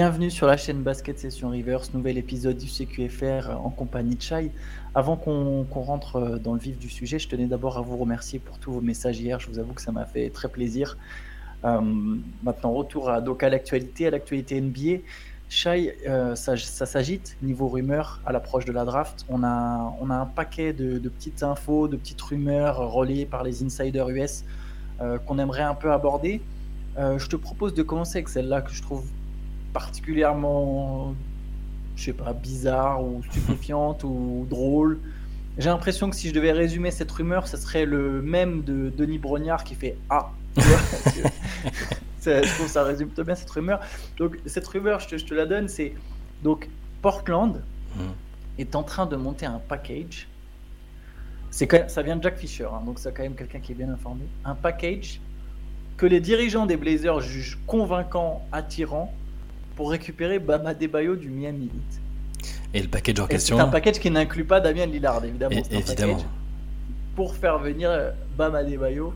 Bienvenue 0.00 0.30
sur 0.30 0.46
la 0.46 0.56
chaîne 0.56 0.82
Basket 0.82 1.18
Session 1.18 1.50
Reverse, 1.50 1.92
nouvel 1.92 2.16
épisode 2.16 2.56
du 2.56 2.68
CQFR 2.68 3.50
en 3.50 3.68
compagnie 3.68 4.16
de 4.16 4.22
Chai. 4.22 4.50
Avant 4.94 5.14
qu'on 5.14 5.66
rentre 5.74 6.38
dans 6.38 6.54
le 6.54 6.58
vif 6.58 6.78
du 6.78 6.88
sujet, 6.88 7.18
je 7.18 7.28
tenais 7.28 7.44
d'abord 7.44 7.76
à 7.76 7.82
vous 7.82 7.98
remercier 7.98 8.38
pour 8.38 8.58
tous 8.58 8.72
vos 8.72 8.80
messages 8.80 9.20
hier. 9.20 9.38
Je 9.40 9.48
vous 9.48 9.58
avoue 9.58 9.74
que 9.74 9.82
ça 9.82 9.92
m'a 9.92 10.06
fait 10.06 10.30
très 10.30 10.48
plaisir. 10.48 10.96
Euh, 11.66 11.82
maintenant, 12.42 12.72
retour 12.72 13.10
à, 13.10 13.16
à 13.16 13.48
l'actualité, 13.50 14.06
à 14.06 14.10
l'actualité 14.10 14.58
NBA. 14.58 15.02
Chai, 15.50 15.94
euh, 16.08 16.34
ça, 16.34 16.56
s'agite 16.56 17.36
niveau 17.42 17.68
rumeurs 17.68 18.22
à 18.24 18.32
l'approche 18.32 18.64
de 18.64 18.72
la 18.72 18.86
draft. 18.86 19.26
On 19.28 19.44
a, 19.44 19.94
on 20.00 20.08
a 20.08 20.14
un 20.14 20.24
paquet 20.24 20.72
de, 20.72 20.98
petites 21.10 21.42
infos, 21.42 21.88
de 21.88 21.98
petites 21.98 22.22
rumeurs 22.22 22.90
relayées 22.90 23.26
par 23.26 23.44
les 23.44 23.62
insiders 23.62 24.08
US 24.08 24.44
euh, 25.02 25.18
qu'on 25.18 25.38
aimerait 25.38 25.60
un 25.60 25.74
peu 25.74 25.92
aborder. 25.92 26.40
je 26.96 27.26
te 27.26 27.36
propose 27.36 27.74
de 27.74 27.82
commencer 27.82 28.16
avec 28.16 28.30
celle-là 28.30 28.62
que 28.62 28.72
je 28.72 28.80
trouve 28.80 29.04
particulièrement, 29.72 31.14
je 31.96 32.04
sais 32.04 32.12
pas, 32.12 32.32
bizarre 32.32 33.04
ou 33.04 33.22
stupéfiante 33.30 34.04
ou 34.04 34.46
drôle. 34.48 34.98
J'ai 35.58 35.68
l'impression 35.68 36.08
que 36.10 36.16
si 36.16 36.28
je 36.28 36.34
devais 36.34 36.52
résumer 36.52 36.90
cette 36.90 37.10
rumeur, 37.10 37.48
ce 37.48 37.56
serait 37.56 37.84
le 37.84 38.22
même 38.22 38.62
de 38.62 38.90
Denis 38.96 39.18
Brognard 39.18 39.64
qui 39.64 39.74
fait 39.74 39.96
Ah. 40.08 40.30
je 40.56 42.54
trouve 42.54 42.66
que 42.66 42.72
ça 42.72 42.84
résume 42.84 43.10
très 43.10 43.24
bien 43.24 43.34
cette 43.34 43.50
rumeur. 43.50 43.80
Donc 44.18 44.38
cette 44.46 44.66
rumeur, 44.66 45.00
je 45.00 45.08
te, 45.08 45.18
je 45.18 45.24
te 45.24 45.34
la 45.34 45.46
donne, 45.46 45.68
c'est 45.68 45.94
donc 46.42 46.68
Portland 47.02 47.62
hmm. 47.96 48.00
est 48.58 48.74
en 48.74 48.82
train 48.82 49.06
de 49.06 49.16
monter 49.16 49.46
un 49.46 49.60
package. 49.68 50.28
C'est 51.50 51.66
quand 51.66 51.88
ça 51.88 52.02
vient 52.02 52.16
de 52.16 52.22
Jack 52.22 52.38
Fisher, 52.38 52.68
hein, 52.72 52.82
donc 52.86 52.98
c'est 52.98 53.12
quand 53.12 53.22
même 53.22 53.34
quelqu'un 53.34 53.58
qui 53.58 53.72
est 53.72 53.74
bien 53.74 53.90
informé. 53.90 54.22
Un 54.44 54.54
package 54.54 55.20
que 55.96 56.06
les 56.06 56.20
dirigeants 56.20 56.66
des 56.66 56.76
Blazers 56.76 57.20
jugent 57.20 57.58
convaincant, 57.66 58.46
attirant, 58.52 59.12
pour 59.76 59.90
récupérer 59.90 60.38
Bama 60.38 60.74
Debayo 60.74 61.16
du 61.16 61.28
Miami 61.28 61.66
Heat. 61.66 62.00
Et 62.72 62.82
le 62.82 62.88
package 62.88 63.20
en 63.20 63.26
question 63.26 63.56
C'est 63.56 63.62
un 63.62 63.68
package 63.68 63.98
qui 63.98 64.10
n'inclut 64.10 64.44
pas 64.44 64.60
Damien 64.60 64.86
Lillard, 64.86 65.24
évidemment. 65.24 65.62
évidemment. 65.70 66.18
Pour 67.16 67.34
faire 67.34 67.58
venir 67.58 67.90
euh, 67.90 68.10
Bama 68.36 68.62
Debayo 68.62 69.12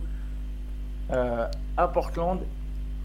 euh, 1.12 1.46
à 1.76 1.88
Portland 1.88 2.40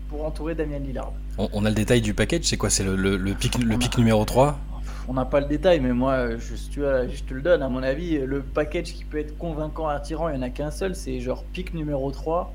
pour 0.09 0.25
entourer 0.25 0.56
Damien 0.56 0.80
Lillard. 0.80 1.14
On, 1.38 1.64
a 1.66 1.69
le 1.69 1.75
détail 1.75 2.02
du 2.02 2.14
package, 2.14 2.44
c'est 2.44 2.58
quoi? 2.58 2.69
C'est 2.69 2.83
le, 2.83 2.95
le, 2.95 3.33
pic, 3.33 3.58
le 3.63 3.78
pic 3.78 3.97
numéro 3.97 4.25
3 4.25 4.59
On 5.08 5.13
n'a 5.13 5.25
pas 5.25 5.39
le 5.39 5.45
détail, 5.45 5.80
mais 5.80 5.94
moi, 5.94 6.36
je, 6.38 6.56
je 6.56 7.23
te 7.23 7.34
le 7.34 7.41
donne. 7.41 7.61
À 7.61 7.69
mon 7.69 7.84
avis, 7.84 8.17
le 8.17 8.41
package 8.41 8.94
qui 8.94 9.06
peut 9.06 9.19
être 9.19 9.38
convaincant, 9.38 9.88
attirant, 9.88 10.28
il 10.30 10.34
n'y 10.34 10.39
en 10.39 10.41
a 10.41 10.50
qu'un 10.50 10.72
seul, 10.72 10.95
c'est 10.95 11.19
genre 11.19 11.45
pic 11.53 11.73
numéro 11.73 12.11
3 12.11 12.53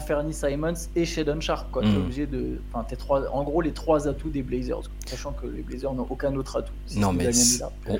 Fernie 0.00 0.34
Simons 0.34 0.74
et 0.96 1.04
Shadon 1.04 1.40
Sharp. 1.40 1.70
Quoi. 1.70 1.84
Mm. 1.84 1.96
obligé 1.96 2.26
de. 2.26 2.58
Enfin, 2.72 2.84
trois... 2.96 3.28
En 3.30 3.44
gros, 3.44 3.60
les 3.60 3.72
trois 3.72 4.08
atouts 4.08 4.30
des 4.30 4.42
Blazers, 4.42 4.82
sachant 5.06 5.32
que 5.32 5.46
les 5.46 5.62
Blazers 5.62 5.94
n'ont 5.94 6.06
aucun 6.08 6.34
autre 6.34 6.58
atout. 6.58 6.72
non, 6.96 7.12
mais 7.12 7.30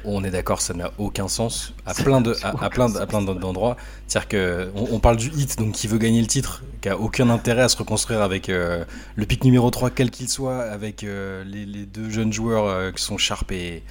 on, 0.04 0.24
est 0.24 0.30
d'accord, 0.30 0.60
ça 0.60 0.74
n'a 0.74 0.90
aucun 0.98 1.28
sens 1.28 1.72
à 1.86 1.94
plein 1.94 2.20
de 2.20 2.34
à, 2.42 2.70
plein 2.70 2.94
à 2.96 3.06
plein 3.06 3.22
d'endroits. 3.22 3.76
C'est-à-dire 4.06 4.28
que 4.28 4.70
on, 4.74 4.98
parle 4.98 5.16
du 5.16 5.28
hit, 5.28 5.58
donc 5.58 5.72
qui 5.72 5.86
veut 5.86 5.98
gagner 5.98 6.20
le 6.20 6.26
titre, 6.26 6.62
qui 6.80 6.88
a 6.88 6.98
aucun 6.98 7.30
intérêt 7.30 7.62
à 7.62 7.68
se 7.68 7.76
reconstruire 7.76 8.22
avec 8.22 8.48
euh, 8.48 8.84
le 9.16 9.26
pic 9.26 9.44
numéro 9.44 9.70
3 9.70 9.90
quel 9.90 10.10
qu'il 10.10 10.28
soit, 10.28 10.62
avec 10.62 11.04
euh, 11.04 11.44
les, 11.44 11.86
deux 11.86 12.10
jeunes 12.10 12.32
joueurs 12.32 12.66
euh, 12.66 12.90
qui 12.90 13.02
sont 13.02 13.18
Sharp 13.18 13.50
et, 13.52 13.82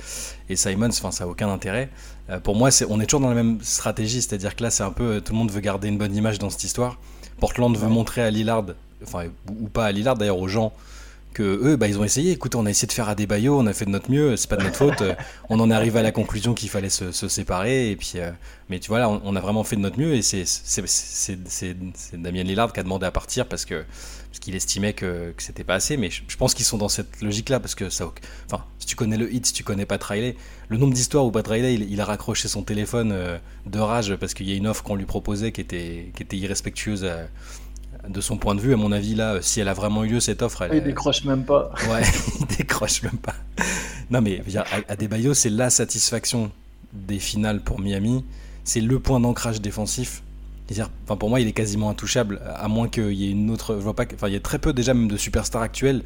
et 0.50 0.56
Simons. 0.56 0.90
Enfin, 0.90 1.12
ça 1.12 1.24
a 1.24 1.28
aucun 1.28 1.50
intérêt. 1.50 1.90
pour 2.44 2.56
moi, 2.56 2.72
c'est 2.72 2.86
on 2.90 3.00
est 3.00 3.06
toujours 3.06 3.22
dans 3.22 3.30
la 3.30 3.36
même 3.36 3.60
stratégie, 3.62 4.22
c'est-à-dire 4.22 4.56
que 4.56 4.64
là, 4.64 4.70
c'est 4.70 4.84
un 4.84 4.92
peu 4.92 5.22
tout 5.22 5.34
le 5.34 5.38
monde 5.38 5.52
veut 5.52 5.62
garder 5.62 5.88
une 5.88 5.98
bonne 5.98 6.16
image 6.16 6.40
dans 6.40 6.50
cette 6.50 6.64
histoire. 6.64 6.98
Portland 7.40 7.76
veut 7.78 7.90
montrer 7.90 8.22
à 8.22 8.30
Lillard, 8.30 8.66
enfin, 9.04 9.26
ou 9.50 9.68
pas 9.68 9.86
à 9.86 9.92
Lillard 9.92 10.16
d'ailleurs, 10.16 10.40
aux 10.40 10.48
gens, 10.48 10.74
que 11.34 11.44
eux, 11.44 11.76
bah, 11.76 11.88
ils 11.88 12.00
ont 12.00 12.04
essayé. 12.04 12.32
Écoutez, 12.32 12.56
on 12.58 12.66
a 12.66 12.70
essayé 12.70 12.88
de 12.88 12.94
faire 12.94 13.10
à 13.10 13.16
des 13.16 13.26
baillots, 13.26 13.60
on 13.60 13.66
a 13.66 13.74
fait 13.74 13.86
de 13.86 13.90
notre 13.90 14.10
mieux, 14.10 14.38
c'est 14.38 14.50
pas 14.50 14.56
de 14.56 14.64
notre 14.64 14.78
faute. 14.78 15.04
on 15.50 15.60
en 15.60 15.70
est 15.70 15.74
arrivé 15.74 16.00
à 16.00 16.04
la 16.04 16.12
conclusion 16.12 16.54
qu'il 16.54 16.70
fallait 16.70 16.90
se, 16.90 17.12
séparer. 17.12 17.92
Et 17.92 17.96
puis, 17.96 18.14
euh, 18.16 18.32
mais 18.70 18.80
tu 18.80 18.88
vois, 18.90 19.00
là, 19.00 19.10
on, 19.10 19.36
a 19.36 19.40
vraiment 19.42 19.64
fait 19.64 19.76
de 19.76 19.82
notre 19.82 20.00
mieux. 20.00 20.14
Et 20.14 20.22
c'est 20.22 20.46
Damien 22.14 22.44
Lillard 22.44 22.72
qui 22.72 22.80
a 22.80 22.84
demandé 22.84 23.06
à 23.06 23.12
partir 23.12 23.48
parce 23.48 23.66
que 23.66 23.84
parce 24.30 24.40
qu'il 24.40 24.56
estimait 24.56 24.94
que, 24.94 25.32
que 25.38 25.44
c'était 25.44 25.64
pas 25.64 25.76
assez. 25.76 25.98
Mais 25.98 26.10
je, 26.10 26.38
pense 26.38 26.54
qu'ils 26.54 26.66
sont 26.66 26.78
dans 26.78 26.90
cette 26.90 27.22
logique-là 27.22 27.60
parce 27.60 27.76
que 27.76 27.90
ça, 27.90 28.12
enfin, 28.48 28.64
si 28.84 28.88
tu 28.88 28.98
connais 28.98 29.16
le 29.16 29.34
hit, 29.34 29.46
si 29.46 29.54
tu 29.54 29.64
connais 29.64 29.86
pas 29.86 29.98
Riley, 29.98 30.36
le 30.68 30.78
nombre 30.78 30.94
d'histoires 30.94 31.26
où 31.26 31.32
Pat 31.32 31.48
Riley 31.48 31.76
il, 31.76 32.02
a 32.02 32.06
raccroché 32.06 32.50
son 32.50 32.64
téléphone 32.64 33.12
euh, 33.14 33.38
de 33.66 33.80
rage 33.80 34.16
parce 34.18 34.34
qu'il 34.34 34.50
y 34.50 34.52
a 34.52 34.56
une 34.56 34.68
offre 34.68 34.84
qu'on 34.84 34.96
lui 34.96 35.06
proposait 35.06 35.54
qui 35.54 35.62
était 35.62 36.12
qui 36.16 36.24
était 36.24 36.38
irrespectueuse. 36.38 37.06
Euh, 37.06 37.26
de 38.10 38.20
son 38.20 38.36
point 38.36 38.54
de 38.54 38.60
vue, 38.60 38.74
à 38.74 38.76
mon 38.76 38.92
avis, 38.92 39.16
là, 39.16 39.42
si 39.42 39.62
elle 39.62 39.70
a 39.70 39.74
vraiment 39.74 40.04
eu 40.04 40.10
lieu, 40.10 40.20
cette 40.20 40.42
offre. 40.42 40.64
Elle, 40.64 40.76
il 40.76 40.84
décroche 40.84 41.24
même 41.24 41.46
pas. 41.46 41.72
Ouais, 41.90 42.02
il 42.38 42.58
décroche 42.58 43.02
même 43.02 43.16
pas. 43.16 43.36
Non, 44.12 44.20
mais 44.20 44.42
à, 44.58 44.92
Adebayo, 44.92 45.34
c'est 45.34 45.50
la 45.50 45.70
satisfaction 45.70 46.52
des 46.92 47.18
finales 47.18 47.62
pour 47.62 47.80
Miami. 47.80 48.26
C'est 48.66 48.82
le 48.82 49.00
point 49.00 49.22
d'ancrage 49.22 49.62
défensif. 49.62 50.22
Enfin, 51.06 51.16
pour 51.16 51.30
moi, 51.30 51.40
il 51.40 51.48
est 51.48 51.54
quasiment 51.54 51.90
intouchable, 51.90 52.42
à 52.46 52.68
moins 52.68 52.90
qu'il 52.90 53.14
y 53.14 53.28
ait 53.28 53.32
une 53.32 53.50
autre. 53.52 53.76
Je 53.76 53.80
vois 53.80 53.96
pas. 53.96 54.04
Enfin, 54.14 54.28
il 54.28 54.34
y 54.34 54.38
a 54.38 54.42
très 54.42 54.60
peu 54.60 54.74
déjà 54.74 54.94
même 54.94 55.08
de 55.08 55.16
superstars 55.16 55.62
actuels 55.62 56.04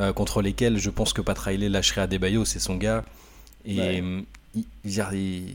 euh, 0.00 0.12
contre 0.12 0.42
lesquels 0.42 0.78
je 0.78 0.90
pense 0.90 1.12
que 1.12 1.20
Pat 1.20 1.38
Riley 1.38 1.68
lâcherait 1.68 2.02
Adebayo, 2.02 2.44
c'est 2.44 2.58
son 2.58 2.76
gars. 2.76 3.04
Et 3.64 3.98
il, 3.98 4.24
il, 4.84 5.54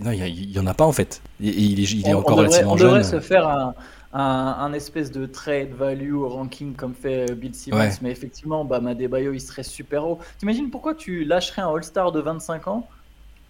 non, 0.00 0.10
il 0.12 0.50
y 0.50 0.58
en 0.58 0.66
a 0.66 0.74
pas 0.74 0.84
en 0.84 0.92
fait. 0.92 1.22
Et, 1.40 1.48
il, 1.48 2.06
est, 2.06 2.14
encore 2.14 2.38
relativement 2.38 2.76
jeune. 2.76 2.88
On 2.88 2.90
devrait 2.90 3.04
se 3.04 3.20
faire 3.20 3.48
un 3.48 3.74
un, 4.12 4.72
espèce 4.72 5.10
de 5.10 5.26
trade 5.26 5.70
value 5.70 6.14
au 6.14 6.28
ranking 6.28 6.74
comme 6.74 6.94
fait 6.94 7.30
euh, 7.30 7.34
Bill 7.34 7.54
Simmons, 7.54 7.90
mais 8.02 8.10
effectivement, 8.10 8.64
bah, 8.64 8.80
Madebayo 8.80 9.32
il 9.32 9.40
serait 9.40 9.62
super 9.62 10.06
haut. 10.06 10.18
T'imagines 10.38 10.70
pourquoi 10.70 10.94
tu 10.94 11.24
lâcherais 11.24 11.62
un 11.62 11.74
All-Star 11.74 12.12
de 12.12 12.20
25 12.20 12.68
ans 12.68 12.88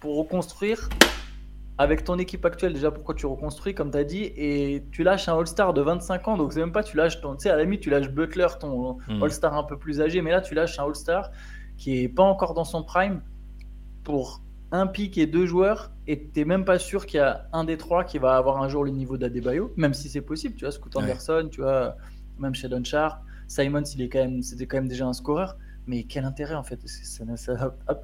pour 0.00 0.16
reconstruire 0.16 0.88
avec 1.78 2.05
ton 2.05 2.19
équipe 2.19 2.44
actuelle 2.44 2.72
déjà 2.72 2.91
pourquoi 2.91 3.15
tu 3.15 3.27
reconstruis 3.27 3.75
comme 3.75 3.91
tu 3.91 3.99
as 3.99 4.05
dit 4.05 4.25
et 4.37 4.84
tu 4.91 5.05
lâches 5.05 5.28
un 5.28 5.39
All-Star 5.39 5.72
de 5.72 5.81
25 5.81 6.28
ans 6.28 6.37
donc 6.37 6.53
c'est 6.53 6.61
même 6.61 6.72
pas 6.72 6.83
tu 6.83 6.97
lâches 6.97 7.21
ton 7.21 7.37
tu 7.37 7.44
sais 7.44 7.50
à 7.50 7.56
la 7.56 7.62
limite 7.62 7.81
tu 7.81 7.91
lâches 7.91 8.11
Butler 8.11 8.49
ton 8.59 8.99
hmm. 9.09 9.22
All-Star 9.22 9.56
un 9.56 9.62
peu 9.62 9.78
plus 9.78 10.00
âgé 10.00 10.21
mais 10.21 10.33
là 10.33 10.41
tu 10.41 10.55
lâches 10.55 10.78
un 10.78 10.84
All-Star 10.84 11.31
qui 11.77 12.03
est 12.03 12.09
pas 12.09 12.25
encore 12.25 12.55
dans 12.55 12.65
son 12.65 12.83
prime 12.83 13.22
pour 14.03 14.43
un 14.71 14.87
pic 14.87 15.16
et 15.16 15.27
deux 15.27 15.47
joueurs, 15.47 15.91
et 16.06 16.28
tu 16.33 16.41
n'es 16.41 16.44
même 16.44 16.65
pas 16.65 16.78
sûr 16.78 17.06
qu'il 17.06 17.19
y 17.19 17.22
a 17.22 17.49
un 17.53 17.65
des 17.65 17.77
trois 17.77 18.05
qui 18.05 18.19
va 18.19 18.37
avoir 18.37 18.62
un 18.62 18.69
jour 18.69 18.84
le 18.84 18.91
niveau 18.91 19.16
d'Adebayo, 19.16 19.72
même 19.77 19.95
si 19.95 20.09
c'est 20.09 20.21
possible. 20.21 20.55
Tu 20.56 20.65
vois, 20.65 20.72
Scoot 20.72 20.95
Anderson, 20.97 21.49
tu 21.50 21.62
vois, 21.62 21.97
même 22.39 22.55
Sheldon 22.55 22.84
Sharp, 22.84 23.22
Simon, 23.47 23.83
il 23.83 24.03
est 24.03 24.09
quand 24.09 24.19
même, 24.19 24.43
c'était 24.43 24.66
quand 24.66 24.77
même 24.77 24.89
déjà 24.89 25.06
un 25.06 25.12
scoreur. 25.12 25.56
Mais 25.87 26.03
quel 26.03 26.27
intérêt 26.27 26.55
en 26.55 26.62
fait 26.62 26.78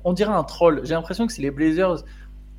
On 0.04 0.14
dirait 0.14 0.32
un 0.32 0.44
troll. 0.44 0.80
J'ai 0.84 0.94
l'impression 0.94 1.26
que 1.26 1.32
c'est 1.34 1.42
les 1.42 1.50
Blazers 1.50 2.02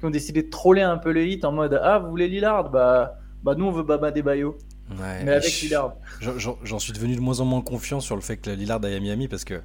qui 0.05 0.07
ont 0.07 0.11
décidé 0.11 0.43
de 0.43 0.49
troller 0.49 0.81
un 0.81 0.97
peu 0.97 1.11
le 1.11 1.25
hit 1.25 1.45
en 1.45 1.51
mode 1.51 1.79
Ah, 1.81 1.99
vous 1.99 2.09
voulez 2.09 2.27
Lillard? 2.27 2.69
Bah, 2.69 3.17
bah 3.43 3.55
nous 3.57 3.65
on 3.65 3.71
veut 3.71 3.83
Baba 3.83 4.11
Debayo. 4.11 4.57
mais 4.99 5.31
avec 5.31 5.61
Lillard. 5.61 5.95
J'en 6.19 6.79
suis 6.79 6.93
devenu 6.93 7.15
de 7.15 7.21
moins 7.21 7.39
en 7.39 7.45
moins 7.45 7.61
confiant 7.61 7.99
sur 7.99 8.15
le 8.15 8.21
fait 8.21 8.37
que 8.37 8.49
Lillard 8.49 8.83
aille 8.83 8.95
à 8.95 8.99
Miami 8.99 9.27
parce 9.27 9.43
que 9.43 9.61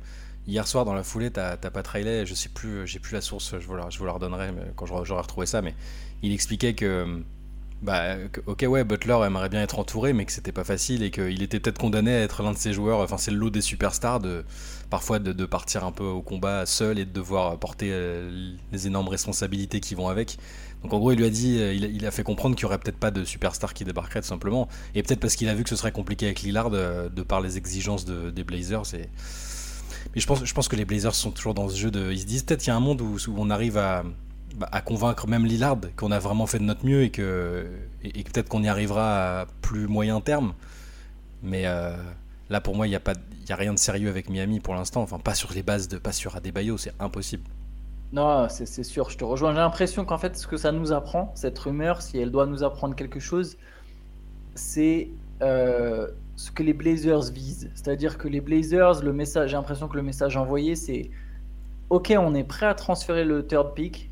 Hier 0.46 0.66
soir, 0.66 0.84
dans 0.84 0.94
la 0.94 1.04
foulée, 1.04 1.30
t'as 1.30 1.56
pas 1.56 1.82
trailer, 1.82 2.24
je 2.24 2.34
sais 2.34 2.48
plus, 2.48 2.86
j'ai 2.86 2.98
plus 2.98 3.12
la 3.12 3.20
source, 3.20 3.58
je 3.58 3.66
vous 3.66 3.76
la, 3.76 3.90
je 3.90 3.98
vous 3.98 4.06
la 4.06 4.12
redonnerai 4.12 4.50
quand 4.74 4.86
j'aurai 4.86 5.20
retrouvé 5.20 5.46
ça, 5.46 5.60
mais 5.60 5.74
il 6.22 6.32
expliquait 6.32 6.74
que, 6.74 7.22
bah, 7.82 8.16
ok, 8.46 8.66
ouais, 8.68 8.84
Butler 8.84 9.18
aimerait 9.24 9.48
bien 9.48 9.62
être 9.62 9.78
entouré, 9.78 10.12
mais 10.12 10.26
que 10.26 10.32
c'était 10.32 10.52
pas 10.52 10.64
facile 10.64 11.02
et 11.02 11.10
qu'il 11.10 11.42
était 11.42 11.60
peut-être 11.60 11.78
condamné 11.78 12.12
à 12.12 12.20
être 12.20 12.42
l'un 12.42 12.52
de 12.52 12.58
ces 12.58 12.72
joueurs, 12.72 13.00
enfin, 13.00 13.16
c'est 13.16 13.30
le 13.30 13.38
lot 13.38 13.50
des 13.50 13.62
superstars, 13.62 14.20
de, 14.20 14.44
parfois 14.90 15.18
de, 15.18 15.44
partir 15.46 15.84
un 15.84 15.92
peu 15.92 16.04
au 16.04 16.20
combat 16.20 16.66
seul 16.66 16.98
et 16.98 17.06
de 17.06 17.12
devoir 17.12 17.58
porter 17.58 17.88
euh, 17.90 18.54
les 18.72 18.86
énormes 18.86 19.08
responsabilités 19.08 19.80
qui 19.80 19.94
vont 19.94 20.08
avec. 20.08 20.36
Donc 20.82 20.92
en 20.92 20.98
gros, 20.98 21.12
il 21.12 21.18
lui 21.18 21.24
a 21.24 21.30
dit, 21.30 21.58
euh, 21.58 21.72
il, 21.72 22.04
a 22.06 22.10
fait 22.10 22.22
comprendre 22.22 22.54
qu'il 22.54 22.64
y 22.64 22.66
aurait 22.66 22.78
peut-être 22.78 22.98
pas 22.98 23.10
de 23.10 23.24
superstar 23.24 23.72
qui 23.72 23.84
débarquerait 23.84 24.20
tout 24.20 24.28
simplement, 24.28 24.68
et 24.94 25.02
peut-être 25.02 25.20
parce 25.20 25.36
qu'il 25.36 25.48
a 25.48 25.54
vu 25.54 25.62
que 25.62 25.70
ce 25.70 25.76
serait 25.76 25.92
compliqué 25.92 26.26
avec 26.26 26.42
Lillard 26.42 26.70
euh, 26.72 27.08
de, 27.08 27.22
par 27.22 27.40
les 27.40 27.56
exigences 27.56 28.04
des 28.04 28.44
Blazers. 28.44 28.94
Et, 28.94 29.08
mais 30.14 30.20
je 30.20 30.26
pense, 30.26 30.44
je 30.44 30.54
pense 30.54 30.68
que 30.68 30.76
les 30.76 30.84
Blazers 30.84 31.14
sont 31.14 31.30
toujours 31.30 31.54
dans 31.54 31.68
ce 31.68 31.76
jeu 31.76 31.90
de. 31.90 32.10
Ils 32.12 32.20
se 32.20 32.26
disent 32.26 32.42
peut-être 32.42 32.60
qu'il 32.60 32.68
y 32.68 32.72
a 32.72 32.76
un 32.76 32.80
monde 32.80 33.00
où, 33.00 33.16
on 33.36 33.50
arrive 33.50 33.76
à, 33.76 34.04
bah, 34.56 34.68
à 34.72 34.80
convaincre 34.80 35.26
même 35.26 35.44
Lillard 35.44 35.78
qu'on 35.96 36.10
a 36.10 36.18
vraiment 36.18 36.46
fait 36.46 36.58
de 36.58 36.64
notre 36.64 36.84
mieux 36.84 37.02
et 37.02 37.10
que, 37.10 37.66
peut-être 38.02 38.48
qu'on 38.48 38.62
y 38.62 38.68
arrivera 38.68 39.40
à 39.40 39.46
plus 39.62 39.86
moyen 39.86 40.20
terme. 40.20 40.54
Mais 41.42 41.66
euh, 41.66 41.96
là, 42.48 42.60
pour 42.60 42.76
moi, 42.76 42.86
il 42.86 42.90
n'y 42.90 42.96
a, 42.96 43.00
a 43.00 43.56
rien 43.56 43.72
de 43.72 43.78
sérieux 43.78 44.08
avec 44.08 44.28
Miami 44.28 44.60
pour 44.60 44.74
l'instant. 44.74 45.02
Enfin, 45.02 45.18
pas 45.18 45.34
sur 45.34 45.52
les 45.52 45.62
bases 45.62 45.88
de. 45.88 45.98
Pas 45.98 46.12
sur 46.12 46.36
Adebayo, 46.36 46.76
c'est 46.76 46.92
impossible. 47.00 47.44
Non, 48.12 48.48
c'est 48.48 48.82
sûr, 48.82 49.08
je 49.08 49.16
te 49.16 49.24
rejoins. 49.24 49.52
J'ai 49.52 49.58
l'impression 49.58 50.04
qu'en 50.04 50.18
fait, 50.18 50.36
ce 50.36 50.48
que 50.48 50.56
ça 50.56 50.72
nous 50.72 50.92
apprend, 50.92 51.30
cette 51.36 51.56
rumeur, 51.58 52.02
si 52.02 52.18
elle 52.18 52.32
doit 52.32 52.46
nous 52.46 52.64
apprendre 52.64 52.96
quelque 52.96 53.20
chose, 53.20 53.56
c'est 54.56 55.10
euh, 55.42 56.08
ce 56.34 56.50
que 56.50 56.64
les 56.64 56.72
Blazers 56.72 57.30
visent. 57.30 57.70
C'est-à-dire 57.74 58.18
que 58.18 58.26
les 58.26 58.40
Blazers, 58.40 59.02
le 59.02 59.12
message, 59.12 59.50
j'ai 59.50 59.56
l'impression 59.56 59.86
que 59.86 59.96
le 59.96 60.02
message 60.02 60.36
envoyé, 60.36 60.74
c'est 60.74 61.10
OK, 61.88 62.12
on 62.18 62.34
est 62.34 62.44
prêt 62.44 62.66
à 62.66 62.74
transférer 62.74 63.24
le 63.24 63.46
third 63.46 63.74
pick, 63.74 64.09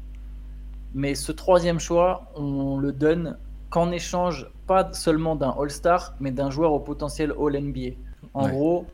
mais 0.98 1.14
ce 1.14 1.32
troisième 1.32 1.78
choix, 1.78 2.30
on 2.34 2.76
le 2.76 2.92
donne 2.92 3.38
qu'en 3.70 3.90
échange 3.90 4.50
pas 4.66 4.92
seulement 4.92 5.36
d'un 5.36 5.54
All-Star, 5.58 6.14
mais 6.20 6.30
d'un 6.30 6.50
joueur 6.50 6.72
au 6.72 6.80
potentiel 6.80 7.32
All-NBA. 7.38 7.96
En 8.34 8.48
gros, 8.48 8.86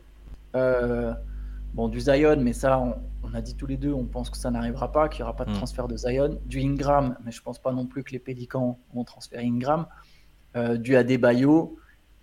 euh, 0.55 1.13
Bon, 1.75 1.89
du 1.89 1.99
Zion, 1.99 2.37
mais 2.39 2.53
ça, 2.53 2.79
on, 3.21 3.33
a 3.33 3.41
dit 3.41 3.53
tous 3.57 3.65
les 3.65 3.75
deux, 3.75 3.91
on 3.91 4.05
pense 4.05 4.29
que 4.29 4.37
ça 4.37 4.49
n'arrivera 4.49 4.93
pas, 4.93 5.09
qu'il 5.09 5.19
n'y 5.19 5.23
aura 5.23 5.35
pas 5.35 5.43
de 5.43 5.51
mm. 5.51 5.55
transfert 5.55 5.89
de 5.89 5.97
Zion. 5.97 6.39
Du 6.45 6.61
Ingram, 6.61 7.17
mais 7.25 7.33
je 7.33 7.41
pense 7.41 7.59
pas 7.59 7.73
non 7.73 7.85
plus 7.85 8.01
que 8.01 8.11
les 8.11 8.19
Pélicans 8.19 8.79
vont 8.93 9.03
transférer 9.03 9.43
Ingram. 9.43 9.85
Euh, 10.55 10.77
du 10.77 10.95
Adebayo, 10.95 11.77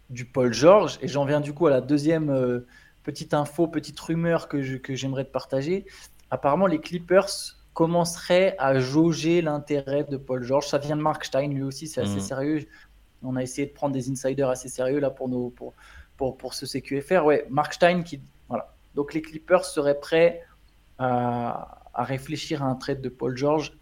du 0.09 0.25
Paul 0.25 0.55
George. 0.55 0.99
Et 1.03 1.09
j'en 1.09 1.27
viens 1.27 1.43
du 1.43 1.53
coup 1.53 1.67
à 1.67 1.71
la 1.71 1.83
deuxième 1.83 2.31
euh, 2.31 2.67
petite 3.03 3.35
info, 3.35 3.69
petite 3.69 4.01
rumeur 4.01 4.49
que, 4.49 4.63
j'aimerais 4.63 5.25
te 5.25 5.33
partager. 5.33 5.85
Apparemment, 6.31 6.67
les 6.67 6.81
Clippers 6.81 7.59
commenceraient 7.75 8.55
à 8.59 8.79
jauger 8.79 9.43
l'intérêt 9.43 10.05
de 10.05 10.17
Paul 10.17 10.43
George. 10.43 10.69
Ça 10.69 10.79
vient 10.79 10.97
de 10.97 11.03
Mark 11.03 11.25
Stein, 11.25 11.49
lui 11.49 11.63
aussi, 11.63 11.89
c'est 11.89 12.03
assez 12.03 12.17
mm. 12.17 12.21
sérieux. 12.21 12.67
On 13.23 13.37
a 13.37 13.43
essayé 13.43 13.67
de 13.67 13.73
prendre 13.73 13.95
des 13.95 14.11
insiders 14.11 14.49
assez 14.49 14.69
sérieux 14.69 14.99
là 14.99 15.11
pour, 15.11 15.29
nos, 15.29 15.51
pour, 15.51 15.75
pour, 16.17 16.37
pour 16.37 16.55
ce 16.55 16.67
CQFR. 16.67 17.25
Ouais, 17.25 17.47
Mark 17.51 17.73
Stein 17.75 18.03
qui. 18.03 18.21
Voilà. 18.49 18.75
Donc 18.95 19.15
les 19.15 19.23
Clippers 19.23 19.65
seraient 19.65 20.01
prêts 20.01 20.43
à, 20.99 21.83
à 21.95 22.05
réfléchir 22.05 22.63
à 22.63 22.67
un 22.67 22.75
trade 22.75 23.01
de 23.01 23.09
Paul 23.09 23.37
George 23.37 23.73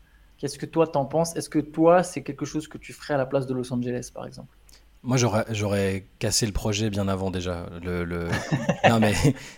Qu'est-ce 0.41 0.59
que 0.59 0.65
toi 0.65 0.87
t'en 0.87 1.05
penses? 1.05 1.37
Est-ce 1.37 1.51
que 1.51 1.59
toi, 1.59 2.03
c'est 2.03 2.23
quelque 2.23 2.47
chose 2.47 2.67
que 2.67 2.79
tu 2.79 2.95
ferais 2.95 3.13
à 3.13 3.19
la 3.19 3.27
place 3.27 3.47
de 3.47 3.53
Los 3.53 3.71
Angeles, 3.75 4.11
par 4.13 4.27
exemple? 4.27 4.57
Moi, 5.02 5.17
j'aurais 5.17 6.06
cassé 6.19 6.44
le 6.44 6.52
projet 6.52 6.91
bien 6.91 7.08
avant 7.08 7.31
déjà. 7.31 7.67
Le, 7.82 8.05
non, 8.88 9.00
mais 9.00 9.14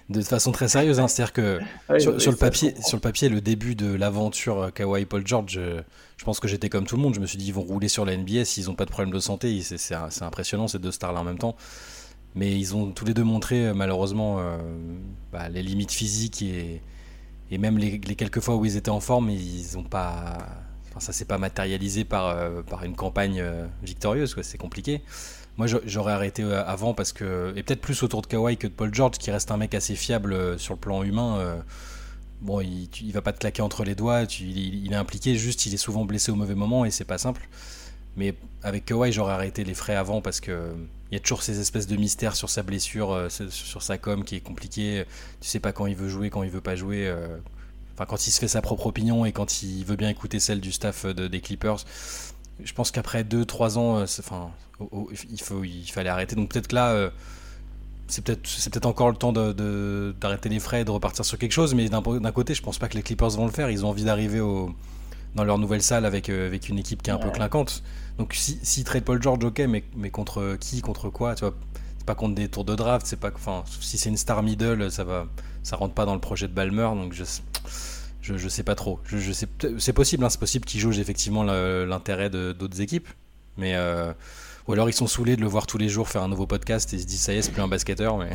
de 0.09 0.23
façon 0.23 0.53
très 0.53 0.69
sérieuse, 0.69 1.01
hein. 1.01 1.09
c'est-à-dire 1.09 1.33
que 1.33 1.59
sur, 1.99 2.31
le 2.31 2.37
papier, 2.37 2.75
sur 2.81 2.97
le 2.97 3.01
papier, 3.01 3.29
le 3.29 3.41
début 3.41 3.75
de 3.75 3.93
l'aventure 3.93 4.73
Kawhi 4.73 5.05
Paul 5.05 5.27
George, 5.27 5.59
je, 6.17 6.25
pense 6.25 6.39
que 6.39 6.47
j'étais 6.47 6.69
comme 6.69 6.87
tout 6.87 6.95
le 6.95 7.03
monde. 7.03 7.15
Je 7.15 7.21
me 7.21 7.27
suis 7.27 7.39
dit, 7.39 7.47
ils 7.47 7.55
vont 7.55 7.63
rouler 7.63 7.89
sur 7.89 8.05
la 8.05 8.17
NBA 8.17 8.45
s'ils 8.45 8.67
n'ont 8.67 8.77
pas 8.77 8.85
de 8.85 8.91
problème 8.91 9.13
de 9.13 9.19
santé. 9.19 9.61
C'est 9.63 9.95
impressionnant 10.23 10.69
ces 10.69 10.79
deux 10.79 10.93
stars-là 10.93 11.21
en 11.21 11.25
même 11.25 11.39
temps. 11.39 11.57
Mais 12.37 12.57
ils 12.57 12.77
ont 12.77 12.93
tous 12.93 13.05
les 13.05 13.13
deux 13.13 13.25
montré, 13.25 13.75
malheureusement, 13.75 14.39
euh, 14.39 14.57
bah, 15.33 15.49
les 15.49 15.63
limites 15.63 15.93
physiques 15.93 16.41
et, 16.41 16.81
et 17.51 17.59
même 17.59 17.79
les, 17.79 17.99
les, 17.99 18.15
quelques 18.15 18.41
fois 18.41 18.57
où 18.57 18.65
ils 18.65 18.77
étaient 18.77 18.91
en 18.91 19.01
forme, 19.01 19.29
ils 19.29 19.75
n'ont 19.75 19.83
pas 19.83 20.39
Enfin, 20.93 21.01
ça 21.01 21.15
s'est 21.15 21.25
pas 21.25 21.39
matérialisé 21.39 22.05
par, 22.05 22.27
euh, 22.27 22.61
par 22.63 22.85
une 22.85 22.95
campagne 22.95 23.41
euh, 23.41 23.67
victorieuse, 23.83 24.37
c'est 24.43 24.59
compliqué. 24.59 25.01
Moi, 25.57 25.67
j'aurais 25.67 26.13
arrêté 26.13 26.43
euh, 26.43 26.63
avant 26.67 26.93
parce 26.93 27.13
que. 27.13 27.55
Et 27.57 27.63
peut-être 27.63 27.81
plus 27.81 28.03
autour 28.03 28.21
de 28.21 28.27
Kawhi 28.27 28.59
que 28.59 28.67
de 28.67 28.73
Paul 28.73 28.93
George, 28.95 29.17
qui 29.17 29.31
reste 29.31 29.51
un 29.51 29.57
mec 29.57 29.75
assez 29.75 29.95
fiable 29.95 30.59
sur 30.59 30.75
le 30.75 30.81
plan 30.81 31.03
humain. 31.03 31.63
bon, 32.43 32.61
il, 32.61 32.91
il, 33.01 33.13
va 33.13 33.23
pas 33.23 33.33
te 33.33 33.39
claquer 33.39 33.63
entre 33.63 33.85
les 33.85 33.95
doigts, 33.95 34.25
il, 34.41 34.93
est 34.93 34.97
impliqué, 34.97 35.37
juste 35.37 35.65
il 35.65 35.73
est 35.73 35.79
souvent 35.79 36.05
blessé 36.05 36.31
au 36.31 36.35
mauvais 36.35 36.55
moment 36.55 36.85
et 36.85 36.91
c'est 36.91 37.07
pas 37.07 37.19
simple. 37.19 37.49
Mais 38.17 38.35
avec 38.63 38.85
Kawhi, 38.85 39.13
j'aurais 39.13 39.33
arrêté 39.33 39.65
les 39.65 39.75
frais 39.75 39.97
avant 39.97 40.21
parce 40.21 40.41
que 40.41 40.75
il 41.11 41.15
y 41.15 41.17
a 41.17 41.21
toujours 41.21 41.43
ces 41.43 41.59
espèces 41.61 41.87
de 41.87 41.97
mystères 41.97 42.37
sur 42.37 42.51
sa 42.51 42.63
blessure, 42.63 43.29
sur 43.31 43.83
sa 43.83 43.97
com 43.97 44.25
qui 44.25 44.37
est 44.37 44.41
compliqué. 44.41 45.05
Tu 45.41 45.49
sais 45.49 45.61
pas 45.61 45.73
quand 45.73 45.87
il 45.87 45.97
veut 45.97 46.09
jouer, 46.09 46.29
quand 46.29 46.43
il 46.43 46.51
veut 46.51 46.61
pas 46.61 46.77
jouer 46.77 47.11
enfin 47.95 48.07
quand 48.07 48.27
il 48.27 48.31
se 48.31 48.41
fait 48.41 48.49
sa 48.49 48.63
propre 48.63 48.87
opinion 48.87 49.25
et 49.25 49.33
quand 49.33 49.63
il 49.63 49.85
veut 49.85 49.97
bien 49.97 50.09
écouter 50.09 50.41
celle 50.41 50.61
du 50.61 50.73
staff 50.73 51.07
de, 51.07 51.29
des 51.29 51.41
Clippers, 51.41 51.85
je 52.65 52.73
pense 52.73 52.91
qu'après 52.91 53.25
2-3 53.25 53.79
ans, 53.79 53.99
euh, 53.99 54.05
enfin, 54.19 54.51
il, 55.31 55.41
faut, 55.41 55.65
il 55.65 55.91
fallait 55.91 56.11
arrêter. 56.11 56.37
Donc 56.37 56.51
peut-être 56.51 56.69
que 56.69 56.75
là, 56.75 56.91
euh, 56.91 57.11
c'est 58.09 58.23
peut-être 58.25 58.43
peut-être 58.43 58.87
encore 58.87 59.11
le 59.11 59.17
temps 59.17 59.33
d'arrêter 59.33 60.49
les 60.49 60.61
frais 60.61 60.83
et 60.83 60.85
de 60.85 60.91
repartir 60.91 61.25
sur 61.25 61.39
quelque 61.39 61.53
chose. 61.53 61.75
Mais 61.75 61.89
d'un, 61.89 62.03
côté, 62.33 62.55
je 62.55 62.63
pense 62.63 62.79
pas 62.79 62.89
que 62.89 62.95
les 62.95 63.03
Clippers 63.03 63.31
vont 63.31 63.47
le 63.47 63.53
faire. 63.53 63.71
Ils 63.71 63.85
ont 63.85 63.89
envie 63.89 64.05
d'arriver 64.05 64.41
dans 65.35 65.45
leur 65.45 65.59
nouvelle 65.59 65.83
salle 65.83 66.05
avec, 66.05 66.29
euh, 66.29 66.47
avec 66.47 66.69
une 66.69 66.79
équipe 66.79 67.03
qui 67.03 67.11
est 67.11 67.13
un 67.13 67.19
peu 67.19 67.31
clinquante. 67.31 67.83
Donc 68.19 68.35
si, 68.35 68.59
si 68.63 68.85
trade 68.85 69.05
Paul 69.05 69.23
George, 69.23 69.43
ok, 69.43 69.61
mais, 69.61 69.85
mais 69.97 70.11
contre 70.11 70.57
qui, 70.61 70.81
contre 70.83 71.09
quoi, 71.09 71.35
tu 71.35 71.45
vois? 71.45 71.55
Pas 72.05 72.15
contre 72.15 72.35
des 72.35 72.49
tours 72.49 72.65
de 72.65 72.75
draft, 72.75 73.07
c'est 73.07 73.19
pas, 73.19 73.31
enfin, 73.35 73.65
si 73.81 73.99
c'est 73.99 74.09
une 74.09 74.17
star 74.17 74.43
middle, 74.43 74.91
ça 74.91 75.05
va, 75.05 75.27
ça 75.63 75.77
rentre 75.77 75.95
pas 75.95 76.05
dans 76.05 76.15
le 76.15 76.21
projet 76.21 76.49
de 76.49 76.53
Balmer, 76.53 76.91
donc 76.95 77.13
je, 77.13 77.25
je, 78.21 78.37
je 78.37 78.49
sais 78.49 78.63
pas 78.63 78.75
trop. 78.75 79.01
Je, 79.05 79.19
je 79.19 79.33
sais, 79.33 79.49
c'est 79.79 79.93
possible, 79.93 80.25
hein, 80.25 80.31
c'est 80.31 80.41
possible 80.41 80.65
qu'ils 80.65 80.81
jaugent 80.81 80.99
effectivement 80.99 81.43
l'intérêt 81.43 82.31
d'autres 82.31 82.81
équipes, 82.81 83.09
mais 83.57 83.75
euh, 83.77 84.13
ou 84.69 84.73
alors 84.73 84.89
ils 84.89 84.95
sont 84.95 85.07
saoulés 85.07 85.37
de 85.37 85.41
le 85.41 85.49
voir 85.49 85.67
tous 85.67 85.79
les 85.79 85.89
jours 85.89 86.09
faire 86.09 86.23
un 86.23 86.29
nouveau 86.29 86.47
podcast 86.47 86.93
et 86.93 86.97
ils 86.97 87.03
se 87.03 87.07
disent 87.07 87.23
ça 87.23 87.33
y 87.33 87.39
est, 87.39 87.43
c'est 87.43 87.53
plus 87.53 87.63
un 87.63 87.69
basketteur, 87.69 88.17
mais. 88.17 88.31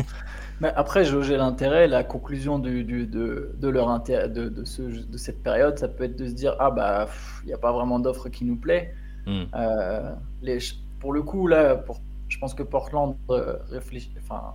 mais 0.60 0.72
après, 0.76 1.04
jauger 1.04 1.36
l'intérêt, 1.36 1.88
la 1.88 2.04
conclusion 2.04 2.58
du, 2.58 2.84
du, 2.84 3.06
de, 3.06 3.54
de, 3.58 3.68
leur 3.68 3.88
intérêt, 3.88 4.28
de, 4.28 4.48
de, 4.48 4.64
ce, 4.64 4.82
de 4.82 5.16
cette 5.16 5.42
période, 5.42 5.78
ça 5.78 5.88
peut 5.88 6.04
être 6.04 6.16
de 6.16 6.28
se 6.28 6.34
dire 6.34 6.54
ah 6.60 6.70
bah 6.70 7.08
il 7.42 7.46
n'y 7.46 7.54
a 7.54 7.58
pas 7.58 7.72
vraiment 7.72 7.98
d'offre 7.98 8.28
qui 8.28 8.44
nous 8.44 8.56
plaît. 8.56 8.94
Hmm. 9.26 9.44
Euh, 9.54 10.12
les, 10.42 10.58
pour 11.00 11.12
le 11.12 11.22
coup 11.22 11.46
là, 11.46 11.76
pour, 11.76 12.00
je 12.32 12.38
pense 12.38 12.54
que 12.54 12.62
Portland 12.62 13.14
euh, 13.28 13.58
réfléchit, 13.70 14.10
enfin 14.18 14.54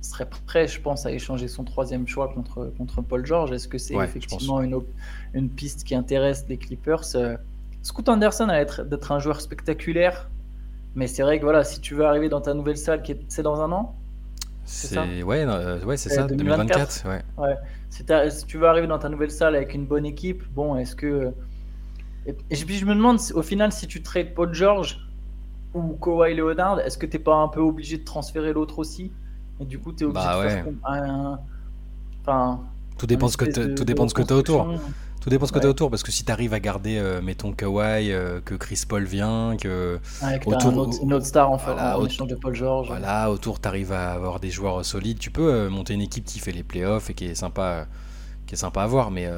serait 0.00 0.28
prêt, 0.46 0.66
je 0.66 0.80
pense, 0.80 1.04
à 1.06 1.12
échanger 1.12 1.46
son 1.46 1.62
troisième 1.62 2.08
choix 2.08 2.28
contre, 2.28 2.72
contre 2.78 3.02
Paul 3.02 3.24
George. 3.24 3.52
Est-ce 3.52 3.68
que 3.68 3.78
c'est 3.78 3.94
effectivement 3.94 4.62
une, 4.62 4.80
une 5.34 5.48
piste 5.48 5.84
qui 5.84 5.94
intéresse 5.94 6.44
les 6.48 6.56
Clippers 6.56 7.04
euh, 7.14 7.36
Scoot 7.82 8.08
Anderson 8.08 8.48
a 8.48 8.54
l'air 8.54 8.84
d'être 8.84 9.12
un 9.12 9.18
joueur 9.18 9.40
spectaculaire, 9.40 10.30
mais 10.94 11.06
c'est 11.06 11.22
vrai 11.22 11.38
que 11.38 11.44
voilà, 11.44 11.64
si 11.64 11.80
tu 11.80 11.94
veux 11.94 12.06
arriver 12.06 12.28
dans 12.28 12.40
ta 12.40 12.54
nouvelle 12.54 12.78
salle, 12.78 13.02
c'est 13.28 13.42
dans 13.42 13.60
un 13.60 13.70
an? 13.72 13.94
C'est 14.64 15.22
ouais, 15.22 15.44
euh, 15.46 15.84
ouais 15.84 15.96
c'est 15.96 16.08
ça, 16.08 16.26
2024. 16.26 17.08
ouais. 17.08 17.22
ouais. 17.36 17.56
Si, 17.90 18.46
tu 18.46 18.56
veux 18.56 18.66
arriver 18.66 18.86
dans 18.86 18.98
ta 18.98 19.10
nouvelle 19.10 19.30
salle 19.30 19.54
avec 19.54 19.74
une 19.74 19.84
bonne 19.84 20.06
équipe, 20.06 20.42
bon, 20.54 20.76
est-ce 20.76 20.96
que. 20.96 21.32
Et, 22.26 22.32
puis 22.32 22.78
je 22.78 22.86
me 22.86 22.94
demande, 22.94 23.18
au 23.34 23.42
final, 23.42 23.70
si 23.70 23.86
tu 23.86 24.02
trades 24.02 24.32
Paul 24.32 24.54
George 24.54 25.00
ou 25.74 25.96
Kawhi 26.00 26.34
Leonard, 26.34 26.80
est-ce 26.80 26.98
que 26.98 27.06
tu 27.06 27.16
n'es 27.16 27.22
pas 27.22 27.36
un 27.36 27.48
peu 27.48 27.60
obligé 27.60 27.98
de 27.98 28.04
transférer 28.04 28.52
l'autre 28.52 28.78
aussi? 28.78 29.12
Et 29.60 29.64
du 29.64 29.78
coup, 29.78 29.92
tu 29.92 30.04
es 30.04 30.06
obligé 30.06 30.26
bah 30.26 30.44
de 30.44 30.48
faire 30.48 30.66
un... 30.84 31.38
enfin, 32.20 32.60
tout 32.98 33.06
dépend, 33.06 33.28
ce 33.28 33.36
que 33.36 33.74
tout 33.74 33.84
dépend 33.84 34.04
de 34.04 34.10
ce 34.10 34.14
que 34.14 34.22
tu 34.22 34.32
as 34.32 34.36
autour. 34.36 34.68
Tout 35.20 35.30
dépend 35.30 35.44
de 35.44 35.48
ce 35.48 35.52
que 35.52 35.60
tu 35.60 35.66
as 35.66 35.70
autour, 35.70 35.88
parce 35.88 36.02
que 36.02 36.10
si 36.10 36.24
tu 36.24 36.32
arrives 36.32 36.52
à 36.52 36.58
garder, 36.58 36.98
euh, 36.98 37.22
mettons, 37.22 37.52
Kawhi, 37.52 38.10
euh, 38.10 38.40
que 38.40 38.56
Chris 38.56 38.82
Paul 38.88 39.04
vient, 39.04 39.56
que. 39.56 40.00
autour, 40.46 40.72
une, 41.00 41.12
autre, 41.12 41.26
star 41.26 41.48
en, 41.48 41.58
fait, 41.58 41.70
autour, 41.96 42.26
de 42.26 42.34
Paul 42.34 42.54
George. 42.54 42.88
Voilà, 42.88 43.30
autour, 43.30 43.60
tu 43.60 43.68
arrives 43.68 43.92
à 43.92 44.12
avoir 44.12 44.40
des 44.40 44.50
joueurs 44.50 44.84
solides. 44.84 45.20
Tu 45.20 45.30
peux 45.30 45.52
euh, 45.52 45.70
monter 45.70 45.94
une 45.94 46.00
équipe 46.00 46.24
qui 46.24 46.40
fait 46.40 46.50
les 46.50 46.64
playoffs 46.64 47.08
et 47.08 47.14
qui 47.14 47.26
est 47.26 47.36
sympa, 47.36 47.86
qui 48.46 48.54
est 48.54 48.58
sympa 48.58 48.82
à 48.82 48.86
voir, 48.86 49.10
mais. 49.10 49.28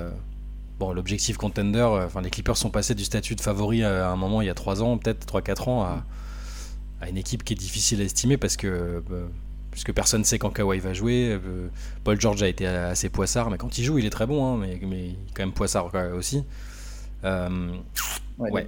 Bon, 0.81 0.93
l'objectif 0.93 1.37
contender, 1.37 1.85
enfin 1.85 2.20
les 2.20 2.31
Clippers 2.31 2.56
sont 2.56 2.70
passés 2.70 2.97
du 2.97 3.05
statut 3.05 3.37
de 3.37 3.41
favori 3.41 3.85
à 3.85 4.11
un 4.11 4.17
moment 4.17 4.43
il 4.43 4.49
y 4.49 4.51
a 4.51 4.55
3 4.55 4.82
ans, 4.82 4.99
peut-être 4.99 5.25
3-4 5.25 5.70
ans, 5.70 5.82
à, 5.85 6.05
à, 7.05 7.08
une 7.08 7.17
équipe 7.17 7.44
qui 7.44 7.53
est 7.53 7.56
difficile 7.56 8.01
à 8.01 8.05
estimer 8.05 8.37
parce 8.37 8.56
que 8.56 9.03
puisque 9.75 9.93
personne 9.93 10.20
ne 10.20 10.25
sait 10.25 10.39
quand 10.39 10.51
Kawhi 10.51 10.79
va 10.79 10.94
jouer. 10.94 11.31
Euh, 11.32 11.67
Paul 12.05 12.19
George 12.20 12.41
a 12.44 12.49
été 12.49 12.65
assez 12.65 13.08
poissard, 13.08 13.51
mais 13.51 13.58
quand 13.58 13.77
il 13.77 13.84
joue, 13.84 13.99
il 13.99 14.06
est 14.06 14.11
très 14.11 14.25
bon, 14.25 14.46
hein, 14.46 14.56
mais, 14.58 14.79
mais 14.87 15.17
quand 15.34 15.43
même 15.43 15.53
poissard 15.53 15.91
aussi. 16.17 16.44
Euh, 17.25 17.73
ouais, 18.39 18.65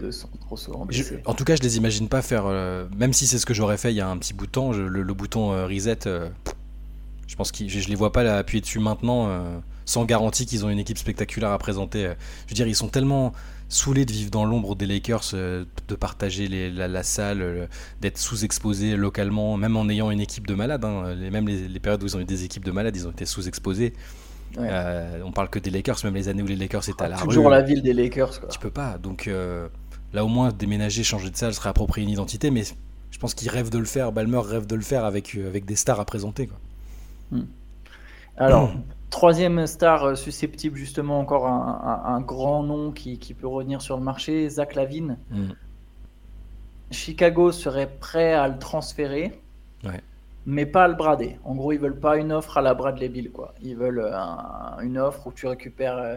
en 1.26 1.34
tout 1.34 1.44
cas, 1.44 1.54
je 1.54 1.62
les 1.62 1.76
imagine 1.76 2.08
pas 2.08 2.22
faire, 2.22 2.46
euh, 2.46 2.86
même 2.96 3.12
si 3.12 3.28
c'est 3.28 3.38
ce 3.38 3.46
que 3.46 3.54
j'aurais 3.54 3.76
fait 3.76 3.92
il 3.92 3.96
y 3.96 4.00
a 4.00 4.08
un 4.08 4.16
petit 4.18 4.34
bout 4.34 4.46
de 4.46 4.50
temps, 4.50 4.72
le, 4.72 5.14
bouton 5.14 5.50
reset, 5.66 6.00
je 7.28 7.36
pense 7.36 7.52
que 7.52 7.68
je, 7.68 7.78
je, 7.78 7.88
les 7.88 7.94
vois 7.94 8.10
pas 8.10 8.22
appuyer 8.36 8.60
dessus 8.60 8.80
maintenant, 8.80 9.30
sans 9.84 10.04
garantie 10.06 10.44
qu'ils 10.44 10.64
ont 10.64 10.70
une 10.70 10.80
équipe 10.80 10.98
spectaculaire 10.98 11.50
à 11.52 11.58
présenter. 11.58 12.02
Je 12.46 12.50
veux 12.50 12.54
dire, 12.56 12.66
ils 12.66 12.74
sont 12.74 12.88
tellement 12.88 13.32
saoulé 13.68 14.04
de 14.04 14.12
vivre 14.12 14.30
dans 14.30 14.44
l'ombre 14.44 14.76
des 14.76 14.86
Lakers, 14.86 15.30
euh, 15.34 15.64
de 15.88 15.94
partager 15.94 16.48
la, 16.48 17.02
salle, 17.02 17.42
euh, 17.42 17.66
d'être 18.00 18.18
sous-exposé 18.18 18.96
localement, 18.96 19.56
même 19.56 19.76
en 19.76 19.88
ayant 19.88 20.10
une 20.10 20.20
équipe 20.20 20.46
de 20.46 20.54
malades. 20.54 20.84
Hein. 20.84 21.14
Les, 21.14 21.30
même 21.30 21.48
les, 21.48 21.80
périodes 21.80 22.02
où 22.02 22.06
ils 22.06 22.16
ont 22.16 22.20
eu 22.20 22.24
des 22.24 22.44
équipes 22.44 22.64
de 22.64 22.70
malades, 22.70 22.96
ils 22.96 23.06
ont 23.06 23.10
été 23.10 23.26
sous-exposés. 23.26 23.92
Euh, 24.58 25.20
on 25.24 25.32
parle 25.32 25.50
que 25.50 25.58
des 25.58 25.70
Lakers, 25.70 25.98
même 26.04 26.14
les 26.14 26.28
années 26.28 26.42
où 26.42 26.46
les 26.46 26.56
Lakers 26.56 26.88
étaient 26.88 27.02
à 27.02 27.08
la 27.08 27.16
toujours 27.16 27.28
Toujours 27.28 27.50
la 27.50 27.62
ville 27.62 27.82
des 27.82 27.92
Lakers. 27.92 28.40
Quoi. 28.40 28.48
Tu 28.48 28.58
peux 28.58 28.70
pas. 28.70 28.98
Donc 28.98 29.28
là, 30.12 30.24
au 30.24 30.28
moins, 30.28 30.52
déménager, 30.52 31.02
changer 31.02 31.30
de 31.30 31.36
salle, 31.36 31.52
serait 31.52 31.68
approprier 31.68 32.06
une 32.06 32.12
identité. 32.12 32.50
Mais 32.50 32.62
je 33.10 33.18
pense 33.18 33.34
qu'ils 33.34 33.50
rêvent 33.50 33.70
de 33.70 33.78
le 33.78 33.84
faire. 33.84 34.12
Balmer 34.12 34.38
rêve 34.38 34.66
de 34.66 34.76
le 34.76 34.82
faire 34.82 35.04
avec, 35.04 35.34
avec 35.34 35.64
des 35.64 35.76
stars 35.76 36.00
à 36.00 36.04
présenter. 36.04 36.46
Quoi. 36.46 36.58
Hmm. 37.32 37.46
Alors, 38.36 38.72
Troisième 39.10 39.66
star 39.66 40.04
euh, 40.04 40.14
susceptible, 40.14 40.76
justement, 40.76 41.20
encore 41.20 41.46
un, 41.46 42.20
grand 42.20 42.62
nom 42.62 42.90
qui, 42.90 43.16
peut 43.38 43.46
revenir 43.46 43.80
sur 43.80 43.96
le 43.96 44.02
marché, 44.02 44.48
Zach 44.48 44.74
Lavine. 44.74 45.18
Mm. 45.30 45.50
Chicago 46.90 47.52
serait 47.52 47.90
prêt 48.00 48.32
à 48.32 48.48
le 48.48 48.58
transférer, 48.58 49.40
mais 50.44 50.66
pas 50.66 50.84
à 50.84 50.88
le 50.88 50.94
brader. 50.94 51.38
En 51.44 51.54
gros, 51.54 51.72
ils 51.72 51.78
veulent 51.78 51.98
pas 51.98 52.16
une 52.16 52.32
offre 52.32 52.58
à 52.58 52.62
la 52.62 52.74
Bradley 52.74 53.08
Bill. 53.08 53.30
Quoi. 53.30 53.54
Ils 53.62 53.76
veulent 53.76 54.04
euh, 54.04 54.82
une 54.82 54.98
offre 54.98 55.26
où 55.26 55.32
tu 55.32 55.46
récupères 55.46 55.98
euh, 55.98 56.16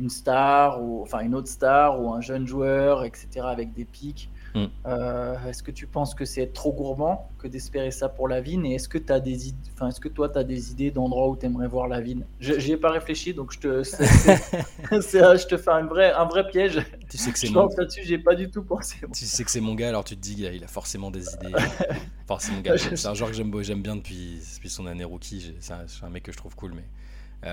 une 0.00 0.10
star, 0.10 0.82
ou 0.82 1.02
enfin 1.02 1.20
une 1.20 1.34
autre 1.34 1.48
star, 1.48 2.00
ou 2.00 2.12
un 2.12 2.20
jeune 2.20 2.46
joueur, 2.46 3.04
etc., 3.04 3.28
avec 3.44 3.72
des 3.72 3.84
pics. 3.84 4.30
Mm. 4.54 4.64
Euh, 4.86 5.48
est-ce 5.48 5.62
que 5.62 5.70
tu 5.70 5.86
penses 5.86 6.14
que 6.14 6.24
c'est 6.24 6.52
trop 6.52 6.72
gourmand 6.72 7.30
que 7.38 7.48
d'espérer 7.48 7.90
ça 7.90 8.08
pour 8.08 8.28
la 8.28 8.40
vigne 8.40 8.66
Et 8.66 8.74
est-ce 8.74 8.88
que, 8.88 8.98
as 9.12 9.20
des 9.20 9.52
enfin, 9.74 9.88
est-ce 9.88 10.00
que 10.00 10.08
toi, 10.08 10.28
tu 10.28 10.38
as 10.38 10.44
des 10.44 10.72
idées 10.72 10.90
d'endroits 10.90 11.28
où 11.28 11.36
tu 11.36 11.46
aimerais 11.46 11.68
voir 11.68 11.88
la 11.88 12.00
vigne? 12.00 12.24
J'y 12.40 12.72
ai 12.72 12.76
pas 12.76 12.90
réfléchi, 12.90 13.32
donc 13.34 13.52
je 13.52 13.58
te, 13.58 13.82
je 13.84 15.46
te 15.46 15.56
fais 15.56 15.70
un 15.70 15.86
vrai, 15.86 16.12
un 16.12 16.24
vrai 16.24 16.46
piège. 16.48 16.84
Tu 17.08 17.18
sais 17.18 17.32
que 17.32 17.38
c'est 17.38 17.50
mon... 17.50 17.68
là-dessus, 17.68 18.02
j'ai 18.04 18.18
pas 18.18 18.34
du 18.34 18.50
tout 18.50 18.62
pensé. 18.62 18.96
Tu 19.14 19.24
sais 19.24 19.44
que 19.44 19.50
c'est 19.50 19.60
mon 19.60 19.74
gars, 19.74 19.88
alors 19.88 20.04
tu 20.04 20.16
te 20.16 20.20
dis 20.20 20.36
qu'il 20.36 20.64
a 20.64 20.68
forcément 20.68 21.10
des 21.10 21.24
idées. 21.34 21.52
forcément, 22.26 22.62
c'est 22.76 23.06
un 23.06 23.14
joueur 23.14 23.30
que 23.30 23.62
j'aime 23.62 23.82
bien 23.82 23.96
depuis, 23.96 24.40
depuis 24.56 24.70
son 24.70 24.86
année 24.86 25.04
rookie. 25.04 25.54
C'est 25.60 25.72
un, 25.72 25.86
un, 26.02 26.10
mec 26.10 26.24
que 26.24 26.32
je 26.32 26.36
trouve 26.36 26.54
cool, 26.54 26.74
mais 26.74 27.48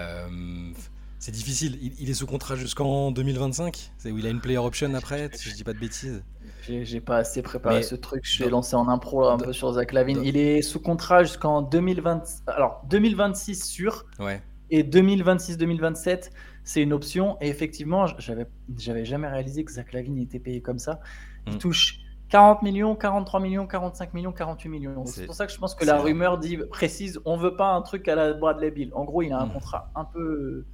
c'est 1.19 1.31
difficile. 1.31 1.77
Il, 1.99 2.09
est 2.09 2.13
sous 2.13 2.27
contrat 2.27 2.55
jusqu'en 2.55 3.11
2025 3.11 3.91
C'est 3.97 4.11
où 4.11 4.17
il 4.17 4.27
a 4.27 4.29
une 4.29 4.39
player 4.39 4.59
option 4.59 4.93
après, 4.93 5.29
si 5.33 5.49
je 5.49 5.55
dis 5.55 5.63
pas 5.63 5.73
de 5.73 5.79
bêtises. 5.79 6.23
J'ai 6.61 7.01
pas 7.01 7.17
assez 7.17 7.41
préparé 7.41 7.81
ce 7.81 7.95
truc. 7.95 8.21
Je 8.23 8.31
suis 8.31 8.49
lancé 8.49 8.75
en 8.75 8.87
impro 8.87 9.25
un 9.25 9.37
peu 9.37 9.53
sur 9.53 9.71
Zach 9.73 9.93
Lavine. 9.93 10.21
Il 10.23 10.37
est 10.37 10.61
sous 10.61 10.79
contrat 10.79 11.23
jusqu'en 11.23 11.61
2020. 11.61 12.43
Alors 12.47 12.81
2026 12.89 13.65
sûr. 13.65 14.05
Ouais. 14.19 14.41
Et 14.69 14.83
2026-2027, 14.83 16.29
c'est 16.63 16.81
une 16.81 16.93
option. 16.93 17.37
Et 17.41 17.47
effectivement, 17.47 18.05
j'avais 18.19 18.47
j'avais 18.77 19.05
jamais 19.05 19.27
réalisé 19.27 19.63
que 19.63 19.71
Zach 19.71 19.93
Lavine 19.93 20.19
était 20.19 20.39
payé 20.39 20.61
comme 20.61 20.79
ça. 20.79 20.99
Il 21.47 21.53
hmm. 21.53 21.57
touche 21.57 21.99
40 22.29 22.61
millions, 22.63 22.95
43 22.95 23.39
millions, 23.39 23.65
45 23.65 24.13
millions, 24.13 24.33
48 24.33 24.69
millions. 24.69 25.05
C'est 25.05 25.25
pour 25.25 25.35
ça 25.35 25.47
que 25.47 25.53
je 25.53 25.57
pense 25.57 25.73
que 25.73 25.85
la 25.85 25.97
rumeur 25.97 26.37
dit 26.37 26.57
précise 26.57 27.19
on 27.23 27.37
veut 27.37 27.55
pas 27.55 27.73
un 27.73 27.81
truc 27.81 28.07
à 28.09 28.15
la 28.15 28.33
Bradley 28.33 28.71
Bill. 28.71 28.91
En 28.93 29.05
gros, 29.05 29.21
il 29.21 29.31
a 29.31 29.39
un 29.39 29.45
hmm. 29.45 29.53
contrat 29.53 29.89
un 29.95 30.03
peu 30.03 30.65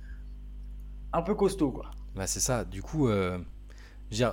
un 1.13 1.21
peu 1.21 1.35
costaud, 1.35 1.71
quoi. 1.71 1.91
Bah, 2.15 2.27
c'est 2.27 2.39
ça. 2.39 2.65
Du 2.65 2.81
coup, 2.81 3.07
euh, 3.07 3.39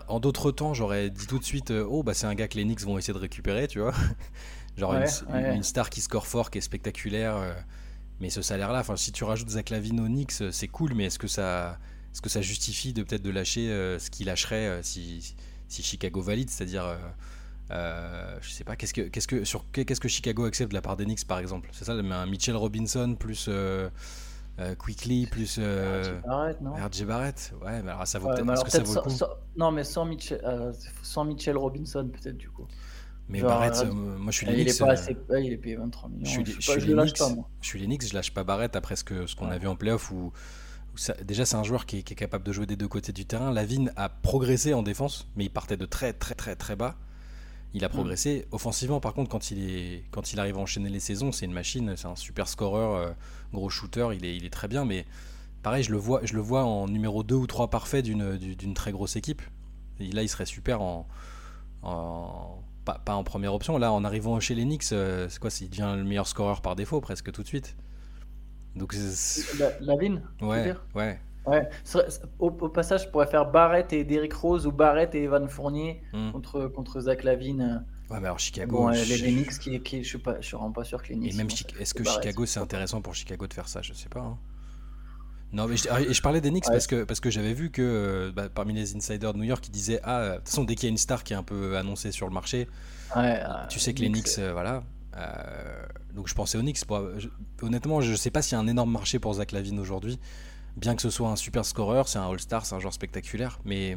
en 0.09 0.21
d'autres 0.21 0.51
temps, 0.51 0.75
j'aurais 0.75 1.11
dit 1.11 1.27
tout 1.27 1.39
de 1.39 1.45
suite 1.45 1.71
euh, 1.71 1.87
Oh, 1.89 2.03
bah, 2.03 2.15
c'est 2.15 2.27
un 2.27 2.35
gars 2.35 2.49
que 2.49 2.57
les 2.57 2.65
Knicks 2.65 2.83
vont 2.83 2.99
essayer 2.99 3.15
de 3.15 3.19
récupérer, 3.19 3.69
tu 3.69 3.81
vois. 3.81 3.95
Genre 4.77 4.95
une, 4.95 5.63
star 5.63 5.91
qui 5.91 6.01
score 6.01 6.27
fort, 6.27 6.51
qui 6.51 6.59
est 6.59 6.63
spectaculaire. 6.63 7.37
Euh, 7.37 7.53
mais 8.21 8.31
ce 8.31 8.43
salaire-là, 8.43 8.85
si 8.97 9.13
tu 9.13 9.25
rajoutes 9.25 9.51
Zach 9.51 9.71
Lavine 9.71 10.01
aux 10.01 10.07
Knicks, 10.07 10.43
c'est 10.51 10.69
cool, 10.69 10.95
mais 10.95 11.05
est-ce 11.05 11.19
que 11.19 11.29
ça. 11.29 11.79
Est-ce 12.13 12.23
que 12.23 12.29
ça 12.29 12.43
justifie 12.43 12.93
de 12.93 13.05
peut-être 13.05 13.23
de 13.23 13.31
lâcher 13.31 13.69
ce 13.69 14.11
qu'il 14.11 14.27
lâcherait 14.27 14.81
si, 14.83 15.37
si, 15.69 15.83
Chicago 15.83 16.21
valide, 16.21 16.51
c'est-à-dire 16.51 16.97
je 17.71 18.51
sais 18.51 18.65
pas 18.65 18.77
qu'est-ce 18.77 18.93
que 18.93 19.03
qu'est-ce 19.03 19.29
que 19.29 19.45
sur 19.45 19.65
qu'est-ce 19.71 20.01
que 20.01 20.09
Chicago 20.09 20.45
accepte 20.45 20.71
de 20.71 20.75
la 20.75 20.83
part 20.83 20.97
des 20.97 21.05
Knicks 21.05 21.25
par 21.25 21.39
exemple, 21.39 21.71
c'est 21.73 21.85
ça, 21.85 21.93
un 21.93 22.27
Mitchell 22.27 22.57
Robinson 22.57 23.15
plus 23.19 23.47
euh, 23.49 23.89
Quickly 24.79 25.27
plus 25.27 25.57
euh, 25.59 26.21
Barrett, 26.27 26.61
non 26.61 26.73
RJ 26.75 27.05
Barrett, 27.05 27.55
ouais, 27.63 27.83
mais 27.83 27.91
alors 27.91 28.07
ça 28.07 28.19
vaut 28.19 28.29
peut-être 28.29 28.65
que 28.65 28.71
ça 28.71 28.83
vaut 28.83 28.95
le 28.95 29.01
coup 29.01 29.25
Non, 29.57 29.71
mais 29.71 29.85
sans 29.85 30.05
Mitchell, 30.05 30.41
euh, 30.45 30.73
sans 31.03 31.25
Mitchell 31.25 31.57
Robinson 31.57 32.09
peut-être 32.09 32.37
du 32.37 32.51
coup. 32.51 32.67
Mais 33.29 33.41
Barrett, 33.41 33.85
moi 33.93 34.31
je 34.31 34.37
suis 34.37 34.47
Knicks. 34.47 34.59
Il 34.59 34.69
est, 34.69 34.79
pas 34.79 34.91
assez, 34.91 35.17
il 35.39 35.53
est 35.53 35.57
payé 35.57 35.77
23 35.77 36.11
millions. 36.11 36.25
Je 36.25 36.31
suis, 36.31 36.45
je, 36.45 36.71
suis 36.73 36.81
les 36.83 36.95
Knicks, 36.95 37.23
je 37.61 37.67
suis 37.67 37.87
Knicks, 37.87 38.09
je 38.09 38.15
lâche 38.15 38.35
pas 38.35 38.45
Barrett 38.45 38.77
après 38.77 38.97
ce 38.97 39.05
qu'on 39.05 39.27
ce 39.27 39.35
qu'on 39.35 39.51
a 39.51 39.57
vu 39.57 39.67
en 39.67 39.77
playoff 39.77 40.11
où, 40.11 40.33
déjà 41.25 41.47
c'est 41.47 41.57
un 41.57 41.63
joueur 41.63 41.87
qui 41.87 41.99
est, 41.99 42.03
qui 42.03 42.13
est, 42.13 42.17
capable 42.17 42.45
de 42.45 42.53
jouer 42.53 42.67
des 42.67 42.77
deux 42.77 42.89
côtés 42.89 43.13
du 43.13 43.25
terrain. 43.25 43.51
Lavine 43.53 43.93
a 43.97 44.09
progressé 44.09 44.75
en 44.75 44.83
défense, 44.83 45.29
mais 45.37 45.45
il 45.45 45.51
partait 45.51 45.77
de 45.77 45.87
très 45.87 46.13
très 46.13 46.35
très 46.35 46.57
très 46.57 46.77
bas 46.77 46.97
il 47.75 47.85
a 47.85 47.89
mm. 47.89 47.93
progressé. 47.93 48.47
Offensivement, 48.51 49.01
par 49.01 49.15
contre, 49.15 49.31
quand 49.31 49.51
il, 49.51 49.71
est, 49.71 50.05
quand 50.11 50.33
il 50.33 50.41
arrive 50.41 50.57
à 50.57 50.61
enchaîner 50.61 50.89
les 50.89 51.01
saisons, 51.01 51.33
c'est 51.33 51.47
une 51.47 51.53
machine, 51.53 51.95
c'est 51.97 52.09
un 52.09 52.17
super 52.17 52.49
scoreur, 52.49 52.95
euh, 52.95 53.11
gros 53.53 53.71
shooter, 53.71 54.09
il 54.15 54.25
est, 54.25 54.37
il 54.37 54.45
est 54.45 54.51
très 54.51 54.69
bien, 54.69 54.85
mais 54.85 55.07
pareil, 55.63 55.83
je 55.83 55.91
le 55.91 55.99
vois, 55.99 56.21
je 56.25 56.35
le 56.35 56.41
vois 56.41 56.65
en 56.65 56.89
numéro 56.89 57.23
2 57.23 57.35
ou 57.35 57.47
3 57.47 57.71
parfait 57.71 58.03
d'une 58.03 58.75
très 58.75 58.93
grosse 58.93 59.17
équipe. 59.17 59.43
Et 60.01 60.11
là, 60.13 60.23
il 60.23 60.29
serait 60.29 60.47
super 60.47 60.81
en. 60.81 61.07
pas, 61.83 63.03
en 63.09 63.25
première 63.25 63.55
option. 63.55 63.79
Là, 63.79 63.93
en 63.93 64.05
arrivant 64.05 64.41
chez 64.41 64.55
les 64.55 64.65
Knicks, 64.65 64.93
euh, 64.93 65.29
c'est 65.29 65.39
quoi 65.39 65.51
Il 65.61 65.69
devient 65.69 65.95
le 65.97 66.05
meilleur 66.05 66.27
scoreur 66.27 66.63
par 66.63 66.77
défaut, 66.77 67.01
presque 67.01 67.31
tout 67.31 67.43
de 67.43 67.49
suite. 67.49 67.77
Donc, 68.77 68.95
la, 69.59 69.71
la 69.81 69.95
Ouais, 69.95 70.75
ouais. 70.95 71.21
Ouais. 71.47 71.69
Au, 72.39 72.51
passage, 72.51 73.05
je 73.05 73.09
pourrais 73.09 73.27
faire 73.27 73.51
Barrett 73.51 73.93
et 73.93 74.05
Derrick 74.05 74.35
Rose 74.35 74.67
ou 74.67 74.73
Barrett 74.73 75.15
et 75.15 75.23
Evan 75.23 75.49
Fournier 75.49 76.03
hmm. 76.13 76.33
contre, 76.33 76.67
contre 76.67 77.01
Zach 77.01 77.25
Lavine. 77.25 77.85
Ouais, 78.11 78.19
mais 78.19 78.27
alors 78.27 78.39
Chicago. 78.39 78.91
les, 78.91 79.33
Knicks, 79.33 79.59
qui, 79.59 79.81
qui, 79.81 80.03
je 80.03 80.19
je 80.19 80.47
suis 80.47 80.57
vraiment 80.57 80.73
pas 80.73 80.85
sûr 80.85 81.03
que 81.03 81.09
les 81.09 81.15
Knicks. 81.15 81.35
Et 81.35 81.37
même, 81.37 81.49
est-ce 81.79 81.95
que 81.95 82.05
Chicago, 82.05 82.45
c'est 82.45 82.61
intéressant 82.61 83.01
pour 83.01 83.15
Chicago 83.15 83.47
de 83.47 83.55
faire 83.55 83.69
ça? 83.69 83.83
Je 83.83 83.93
sais 83.93 84.09
pas. 84.09 84.21
Hein. 84.21 84.39
Non, 85.53 85.67
mais 85.67 85.77
je, 85.77 85.89
ah, 85.91 86.01
et 86.01 86.13
je 86.13 86.23
parlais 86.23 86.41
des 86.41 86.51
Knicks 86.51 86.67
parce 86.67 86.87
que, 86.87 87.05
parce 87.05 87.19
que 87.19 87.31
j'avais 87.31 87.55
vu 87.55 87.71
que 87.71 87.83
euh, 87.83 88.33
bah, 88.33 88.49
parmi 88.49 88.73
les 88.73 88.95
insiders 88.97 89.33
de 89.33 89.39
New 89.39 89.45
York, 89.45 89.67
ils 89.67 89.73
disaient 89.73 90.01
Ah, 90.05 90.31
de 90.31 90.37
toute 90.37 90.49
façon, 90.49 90.65
dès 90.65 90.75
qu'il 90.75 90.85
y 90.85 90.87
a 90.89 90.91
une 90.91 90.99
star 90.99 91.25
qui 91.25 91.33
est 91.33 91.37
un 91.37 91.43
peu 91.43 91.77
annoncée 91.77 92.13
sur 92.13 92.27
le 92.27 92.33
marché, 92.33 92.69
ouais, 93.17 93.41
tu 93.69 93.79
sais 93.79 93.95
que 93.95 94.01
les 94.01 94.09
Knicks, 94.09 94.39
euh, 94.39 94.53
voilà. 94.53 94.83
Euh, 95.17 95.83
donc 96.15 96.29
je 96.29 96.35
pensais 96.35 96.57
aux 96.57 96.63
Knicks. 96.63 96.81
honnêtement, 97.63 98.01
je 98.01 98.15
sais 98.15 98.31
pas 98.31 98.43
s'il 98.43 98.57
y 98.57 98.61
a 98.61 98.61
un 98.61 98.69
énorme 98.69 98.93
marché 98.93 99.19
pour 99.19 99.35
Zach 99.35 99.53
Lavine 99.53 99.79
aujourd'hui 99.81 100.21
bien 100.77 100.95
que 100.95 101.03
ce 101.03 101.11
soit 101.11 101.29
un 101.29 101.37
super 101.37 101.65
scoreur, 101.65 102.09
c'est 102.09 102.19
un 102.19 102.29
All-Star, 102.29 102.67
c'est 102.67 102.75
un 102.75 102.79
joueur 102.79 102.93
spectaculaire, 102.93 103.59
mais 103.65 103.97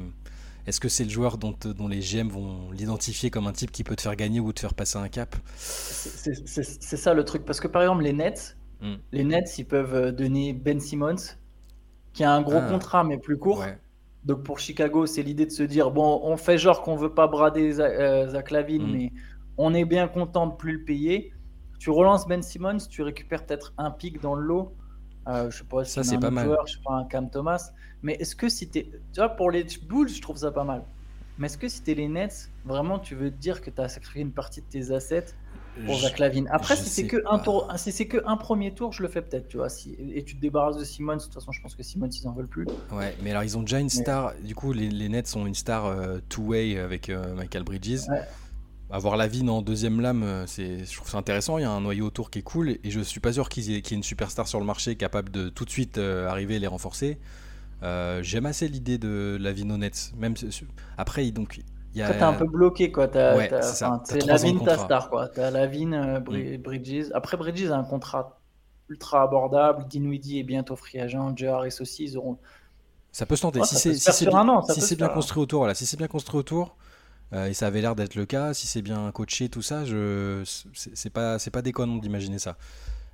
est-ce 0.66 0.80
que 0.80 0.88
c'est 0.88 1.04
le 1.04 1.10
joueur 1.10 1.38
dont, 1.38 1.54
dont 1.64 1.88
les 1.88 2.00
GM 2.00 2.30
vont 2.30 2.72
l'identifier 2.72 3.30
comme 3.30 3.48
un 3.48 3.52
type 3.52 3.72
qui 3.72 3.84
peut 3.84 3.96
te 3.96 4.02
faire 4.02 4.16
gagner 4.16 4.40
ou 4.40 4.54
te 4.54 4.62
faire 4.62 4.74
passer 4.74 4.98
un 4.98 5.10
cap 5.10 5.36
C'est 5.56 6.98
ça 6.98 7.14
le 7.14 7.26
truc, 7.26 7.46
parce 7.46 7.60
que 7.60 7.68
par 7.68 7.82
exemple 7.82 8.04
les 8.04 8.14
Nets, 8.14 8.58
hmm. 8.82 8.96
les 9.12 9.24
Nets 9.24 9.58
ils 9.58 9.66
peuvent 9.66 9.96
euh, 9.96 10.12
donner 10.12 10.54
Ben 10.54 10.80
Simmons, 10.80 11.36
qui 12.14 12.24
a 12.24 12.32
un 12.32 12.42
gros 12.42 12.60
ah. 12.62 12.70
contrat 12.70 13.04
mais 13.04 13.18
plus 13.18 13.38
court. 13.38 13.66
Donc 14.24 14.44
pour 14.44 14.60
Chicago, 14.60 15.06
c'est 15.06 15.22
l'idée 15.22 15.46
de 15.46 15.52
se 15.52 15.64
dire 15.64 15.92
bon, 15.92 16.22
on 16.24 16.38
fait 16.38 16.58
genre 16.58 16.82
qu'on 16.82 16.96
veut 16.96 17.14
pas 17.14 17.28
brader 17.28 17.82
euh, 17.82 18.30
Zach 18.30 18.52
Lavine, 18.52 18.84
hmm. 18.84 18.92
mais 18.92 19.12
on 19.58 19.74
est 19.74 19.86
bien 19.86 20.08
content 20.08 20.48
de 20.48 20.56
plus 20.56 20.74
le 20.80 20.84
payer. 20.86 21.34
Tu 21.78 21.90
relances 21.90 22.26
Ben 22.26 22.42
Simmons, 22.42 22.78
tu 22.90 23.02
récupères 23.02 23.46
peut-être 23.46 23.74
un 23.78 23.92
pic 23.92 24.22
dans 24.22 24.36
le 24.36 24.44
lot. 24.44 24.74
Euh, 25.28 25.50
je 25.50 25.58
sais 25.58 25.64
pas 25.64 25.84
si 25.86 25.92
ça 25.92 26.04
c'est 26.04 26.18
pas 26.18 26.32
mal. 26.32 26.46
Joueur, 26.46 26.68
je 26.68 26.74
sais 26.74 26.80
pas 26.84 26.94
un 26.94 27.06
Cam 27.06 27.30
Thomas. 27.30 27.72
Mais 28.02 28.14
est-ce 28.16 28.36
que 28.36 28.50
si 28.50 28.68
t'es, 28.68 28.90
tu 29.14 29.20
vois, 29.20 29.30
pour 29.30 29.50
les 29.50 29.66
Bulls, 29.88 30.10
je 30.10 30.22
trouve 30.22 30.38
ça 30.38 30.52
pas 30.52 30.64
mal. 30.64 30.84
Mais 31.38 31.48
est-ce 31.48 31.58
que 31.58 31.68
si 31.68 31.82
t'es 31.82 31.96
les 31.96 32.08
Nets, 32.08 32.50
vraiment, 32.66 33.00
tu 33.00 33.16
veux 33.16 33.32
dire 33.32 33.62
que 33.62 33.70
tu 33.70 33.82
as 33.82 33.90
sacrifié 33.90 34.22
une 34.22 34.32
partie 34.32 34.62
de 34.62 34.66
tes 34.68 34.92
assets 34.92 35.34
pour 35.86 35.96
Zach 35.96 36.20
Lavine? 36.20 36.48
Après, 36.52 36.76
si 36.76 36.90
c'est 36.90 37.08
que 37.08 37.24
un 37.28 37.40
tour, 37.40 37.72
si 37.78 37.92
c'est 37.92 38.08
que 38.08 38.22
un 38.28 38.38
premier 38.38 38.74
tour, 38.76 38.92
je 38.92 39.02
le 39.02 39.10
fais 39.10 39.22
peut-être, 39.22 39.48
tu 39.48 39.58
vois. 39.58 39.70
Si, 39.70 39.96
et 40.14 40.24
tu 40.24 40.36
te 40.36 40.42
débarrasses 40.42 40.78
de 40.78 40.84
Simmons, 40.84 41.16
de 41.16 41.22
toute 41.22 41.34
façon, 41.34 41.52
je 41.52 41.62
pense 41.62 41.76
que 41.76 41.82
Simmons 41.82 42.10
ils 42.10 42.28
en 42.28 42.34
veulent 42.34 42.48
plus. 42.48 42.68
Ouais, 42.92 43.16
mais 43.24 43.32
alors 43.32 43.44
ils 43.44 43.58
ont 43.58 43.62
déjà 43.62 43.80
une 43.80 43.90
star. 43.90 44.34
Du 44.44 44.54
coup, 44.54 44.74
les, 44.74 44.90
les, 44.90 45.10
Nets 45.10 45.36
ont 45.36 45.48
une 45.48 45.56
star 45.56 45.86
euh, 45.86 46.20
two-way 46.30 46.78
avec 46.78 47.10
euh, 47.10 47.34
Michael 47.34 47.64
Bridges. 47.64 48.08
Ouais 48.10 48.22
avoir 48.94 49.18
la 49.18 49.28
vie 49.28 49.48
en 49.50 49.64
deuxième 49.64 50.00
lame, 50.00 50.22
euh, 50.22 50.46
c'est, 50.46 50.86
je 50.86 50.96
trouve 50.96 51.10
ça 51.10 51.18
intéressant. 51.18 51.58
Il 51.58 51.62
y 51.62 51.66
a 51.66 51.72
un 51.72 51.82
noyau 51.82 52.06
autour 52.06 52.30
qui 52.30 52.40
est 52.40 52.44
cool 52.44 52.70
et 52.70 52.80
je 52.92 53.00
suis 53.00 53.20
pas 53.20 53.34
sûr 53.34 53.50
qu'il 53.50 53.64
y, 53.64 53.76
ait, 53.76 53.80
une 53.80 54.04
superstar 54.04 54.48
sur 54.48 54.60
le 54.60 54.66
marché 54.66 54.96
capable 54.96 55.32
de 55.32 55.50
tout 55.50 55.66
de 55.66 55.72
suite 55.72 55.98
euh, 55.98 56.30
arriver 56.30 56.56
et 56.56 56.60
les 56.60 56.68
renforcer. 56.68 57.20
Euh, 57.82 58.22
j'aime 58.22 58.46
assez 58.46 58.68
l'idée 58.68 59.00
de 59.00 59.36
la 59.42 59.52
Nets. 59.54 60.14
Même 60.16 60.36
après, 60.96 61.32
donc 61.32 61.60
il 61.96 61.98
y 61.98 62.04
a. 62.04 62.14
T'es 62.14 62.22
un 62.22 62.34
peu 62.34 62.46
bloqué 62.46 62.92
quoi. 62.92 63.08
T'as, 63.08 63.66
c'est 63.66 64.26
Lavine 64.28 64.64
ta 64.64 64.78
star 64.78 65.10
quoi. 65.10 65.28
T'as 65.28 65.50
Lavine, 65.50 66.20
mm. 66.20 66.58
Bridges. 66.60 67.10
Après 67.16 67.36
Bridges 67.36 67.72
a 67.72 67.78
un 67.78 67.84
contrat 67.84 68.40
ultra 68.90 69.24
abordable. 69.24 69.88
Dinwiddie 69.88 70.40
est 70.40 70.44
bientôt 70.44 70.76
free 70.76 71.00
agent. 71.00 71.36
Joe 71.36 71.50
Harris 71.50 71.78
aussi, 71.82 72.04
ils 72.04 72.16
auront. 72.16 72.38
Ça 73.12 73.26
peut 73.26 73.36
se 73.36 73.42
tenter. 73.42 73.64
si 73.64 73.76
c'est, 73.76 73.96
si 73.96 74.28
bien, 74.28 74.62
si 74.70 74.96
bien 74.96 75.10
construit 75.10 75.42
autour, 75.42 75.62
voilà. 75.62 75.74
Si 75.74 75.88
c'est 75.88 75.98
bien 75.98 76.08
construit 76.08 76.40
autour. 76.40 76.76
Euh, 77.32 77.48
et 77.48 77.54
ça 77.54 77.68
avait 77.68 77.82
l'air 77.82 77.96
d'être 77.96 78.16
le 78.16 78.26
cas. 78.26 78.54
Si 78.54 78.68
c'est 78.68 78.82
bien 78.82 79.12
coaché, 79.12 79.50
tout 79.50 79.62
ça, 79.62 79.86
je... 79.86 80.44
c'est 80.74 81.10
pas, 81.10 81.38
pas 81.40 81.62
déconnant 81.62 81.98
d'imaginer 81.98 82.40
ça. 82.40 82.58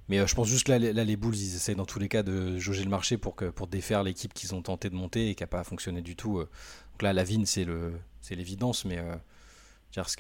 Mais 0.08 0.20
euh, 0.20 0.28
je 0.28 0.36
pense 0.36 0.48
juste 0.48 0.66
que 0.66 0.72
là, 0.72 1.04
les 1.04 1.16
Bulls, 1.16 1.36
ils 1.36 1.56
essaient 1.56 1.76
dans 1.76 1.86
tous 1.86 2.00
les 2.00 2.10
cas 2.10 2.24
de 2.24 2.58
jauger 2.58 2.84
le 2.84 2.90
marché 2.90 3.18
pour, 3.18 3.36
que, 3.36 3.46
pour 3.46 3.68
défaire 3.68 4.04
l'équipe 4.04 4.34
qu'ils 4.34 4.56
ont 4.56 4.62
tenté 4.62 4.90
de 4.90 4.96
monter 4.96 5.30
et 5.30 5.36
qui 5.36 5.44
n'a 5.44 5.48
pas 5.48 5.64
fonctionné 5.64 6.02
du 6.02 6.16
tout. 6.16 6.40
Euh. 6.40 6.50
Donc 6.94 7.04
là, 7.04 7.14
la 7.14 7.24
Vigne, 7.24 7.46
c'est 7.46 7.66
l'évidence, 8.32 8.86
mais 8.86 9.00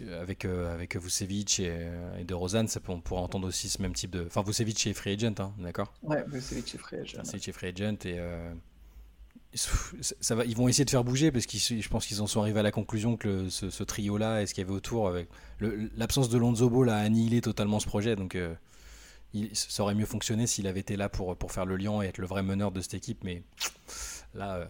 avec, 0.07 0.45
avec 0.45 0.95
Vucevic 0.95 1.59
et, 1.59 1.89
et, 2.19 2.23
de 2.23 2.33
Rosanne, 2.33 2.67
ça 2.67 2.79
on 2.87 3.01
pourrait 3.01 3.21
entendre 3.21 3.47
aussi 3.47 3.67
ce 3.67 3.81
même 3.81 3.93
type 3.93 4.11
de. 4.11 4.25
Enfin, 4.25 4.43
Vucevic 4.43 4.87
est 4.87 4.93
free 4.93 5.13
agent, 5.13 5.33
hein, 5.39 5.53
d'accord? 5.57 5.93
Ouais, 6.03 6.23
Vucevic 6.27 6.73
est 6.73 6.77
free 6.77 6.99
agent. 6.99 7.21
Vucevic 7.21 7.47
est 7.49 7.51
free 7.51 7.67
agent 7.67 7.97
et 8.05 8.19
ils 9.53 10.55
vont 10.55 10.67
essayer 10.67 10.85
de 10.85 10.89
faire 10.89 11.03
bouger 11.03 11.31
parce 11.31 11.45
que 11.45 11.57
je 11.57 11.89
pense 11.89 12.05
qu'ils 12.05 12.21
en 12.21 12.27
sont 12.27 12.41
arrivés 12.41 12.59
à 12.59 12.63
la 12.63 12.71
conclusion 12.71 13.17
que 13.17 13.49
ce, 13.49 13.83
trio-là 13.83 14.41
et 14.41 14.45
ce 14.45 14.53
qu'il 14.53 14.63
y 14.63 14.67
avait 14.67 14.75
autour, 14.75 15.11
l'absence 15.59 16.29
de 16.29 16.37
Lonzo 16.37 16.69
Ball 16.69 16.89
a 16.89 16.97
annihilé 16.97 17.41
totalement 17.41 17.79
ce 17.79 17.87
projet. 17.87 18.15
Donc, 18.15 18.35
euh, 18.35 18.53
il, 19.33 19.49
ça 19.53 19.83
aurait 19.83 19.95
mieux 19.95 20.05
fonctionné 20.05 20.45
s'il 20.47 20.67
avait 20.67 20.79
été 20.79 20.97
là 20.97 21.09
pour, 21.09 21.51
faire 21.51 21.65
le 21.65 21.77
lien 21.77 22.01
et 22.01 22.07
être 22.07 22.19
le 22.19 22.27
vrai 22.27 22.43
meneur 22.43 22.71
de 22.71 22.81
cette 22.81 22.93
équipe. 22.93 23.23
Mais 23.23 23.43
là, 24.35 24.57
euh, 24.57 24.65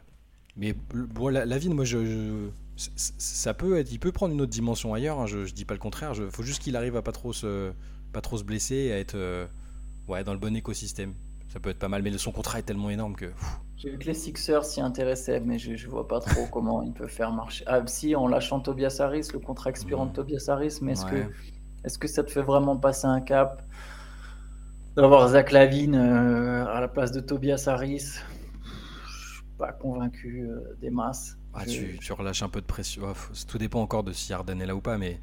mais 0.56 0.76
la, 1.32 1.58
vie, 1.58 1.70
moi, 1.70 1.86
ça 2.76 3.54
peut 3.54 3.84
il 3.90 4.00
peut 4.00 4.12
prendre 4.12 4.34
une 4.34 4.42
autre 4.42 4.52
dimension 4.52 4.94
ailleurs. 4.94 5.20
Hein, 5.20 5.28
je, 5.28 5.46
je 5.46 5.54
dis 5.54 5.66
pas 5.66 5.74
le 5.74 5.80
contraire. 5.80 6.14
Il 6.16 6.32
faut 6.32 6.44
juste 6.44 6.62
qu'il 6.62 6.76
arrive 6.76 6.96
à 6.96 7.02
pas 7.02 7.12
trop 7.12 7.34
se, 7.34 7.72
pas 8.12 8.22
trop 8.22 8.38
se 8.38 8.44
blesser 8.44 8.76
et 8.76 8.94
à 8.94 9.00
être, 9.00 9.16
euh, 9.16 9.46
dans 10.08 10.34
le 10.34 10.40
bon 10.40 10.56
écosystème. 10.56 11.14
Ça 11.50 11.60
peut 11.60 11.72
être 11.72 11.80
pas 11.80 11.90
mal, 11.90 12.04
mais 12.04 12.16
son 12.18 12.32
contrat 12.32 12.60
est 12.60 12.64
tellement 12.64 12.92
énorme 12.92 13.16
que. 13.16 13.32
J'ai 13.76 13.90
vu 13.90 13.98
que 13.98 14.06
les 14.06 14.14
Sixers 14.14 14.66
s'y 14.66 14.82
intéressaient, 14.82 15.40
mais 15.40 15.58
je, 15.58 15.88
vois 15.88 16.08
pas 16.08 16.20
trop 16.20 16.46
comment 16.52 16.84
il 16.84 16.94
peut 16.94 17.08
faire 17.08 17.32
marcher. 17.32 17.64
Ah, 17.66 17.82
si, 17.88 18.16
en 18.16 18.28
lâchant 18.28 18.60
Tobias 18.60 18.98
Harris, 19.00 19.30
le 19.34 19.40
contrat 19.40 19.72
expirant 19.72 20.06
de 20.06 20.14
Tobias 20.14 20.46
Harris, 20.48 20.78
mais 20.82 20.92
est-ce 20.92 21.06
que, 21.06 21.16
est 21.84 21.98
que 21.98 22.08
ça 22.08 22.24
te 22.24 22.30
fait 22.30 22.42
vraiment 22.42 22.78
passer 22.78 23.08
un 23.08 23.22
cap 23.22 23.64
D'avoir 24.96 25.30
Zach 25.30 25.52
Lavine 25.52 25.96
euh, 25.96 26.66
à 26.68 26.82
la 26.82 26.88
place 26.88 27.12
de 27.12 27.20
Tobias 27.20 27.64
Harris? 27.68 28.20
Je 29.08 29.36
suis 29.36 29.44
pas 29.58 29.72
convaincu 29.72 30.42
euh, 30.42 30.78
des 30.82 30.90
masses. 30.90 31.38
Ah, 31.54 31.66
tu, 31.66 31.98
relâches 32.12 32.44
un 32.44 32.50
peu 32.50 32.62
de 32.62 32.66
pression. 32.66 33.04
tout 33.48 33.58
dépend 33.58 33.82
encore 33.82 34.04
de 34.04 34.12
si 34.12 34.34
Harden 34.34 34.62
est 34.62 34.68
là 34.68 34.76
ou 34.76 34.82
pas, 34.82 34.98
mais 34.98 35.20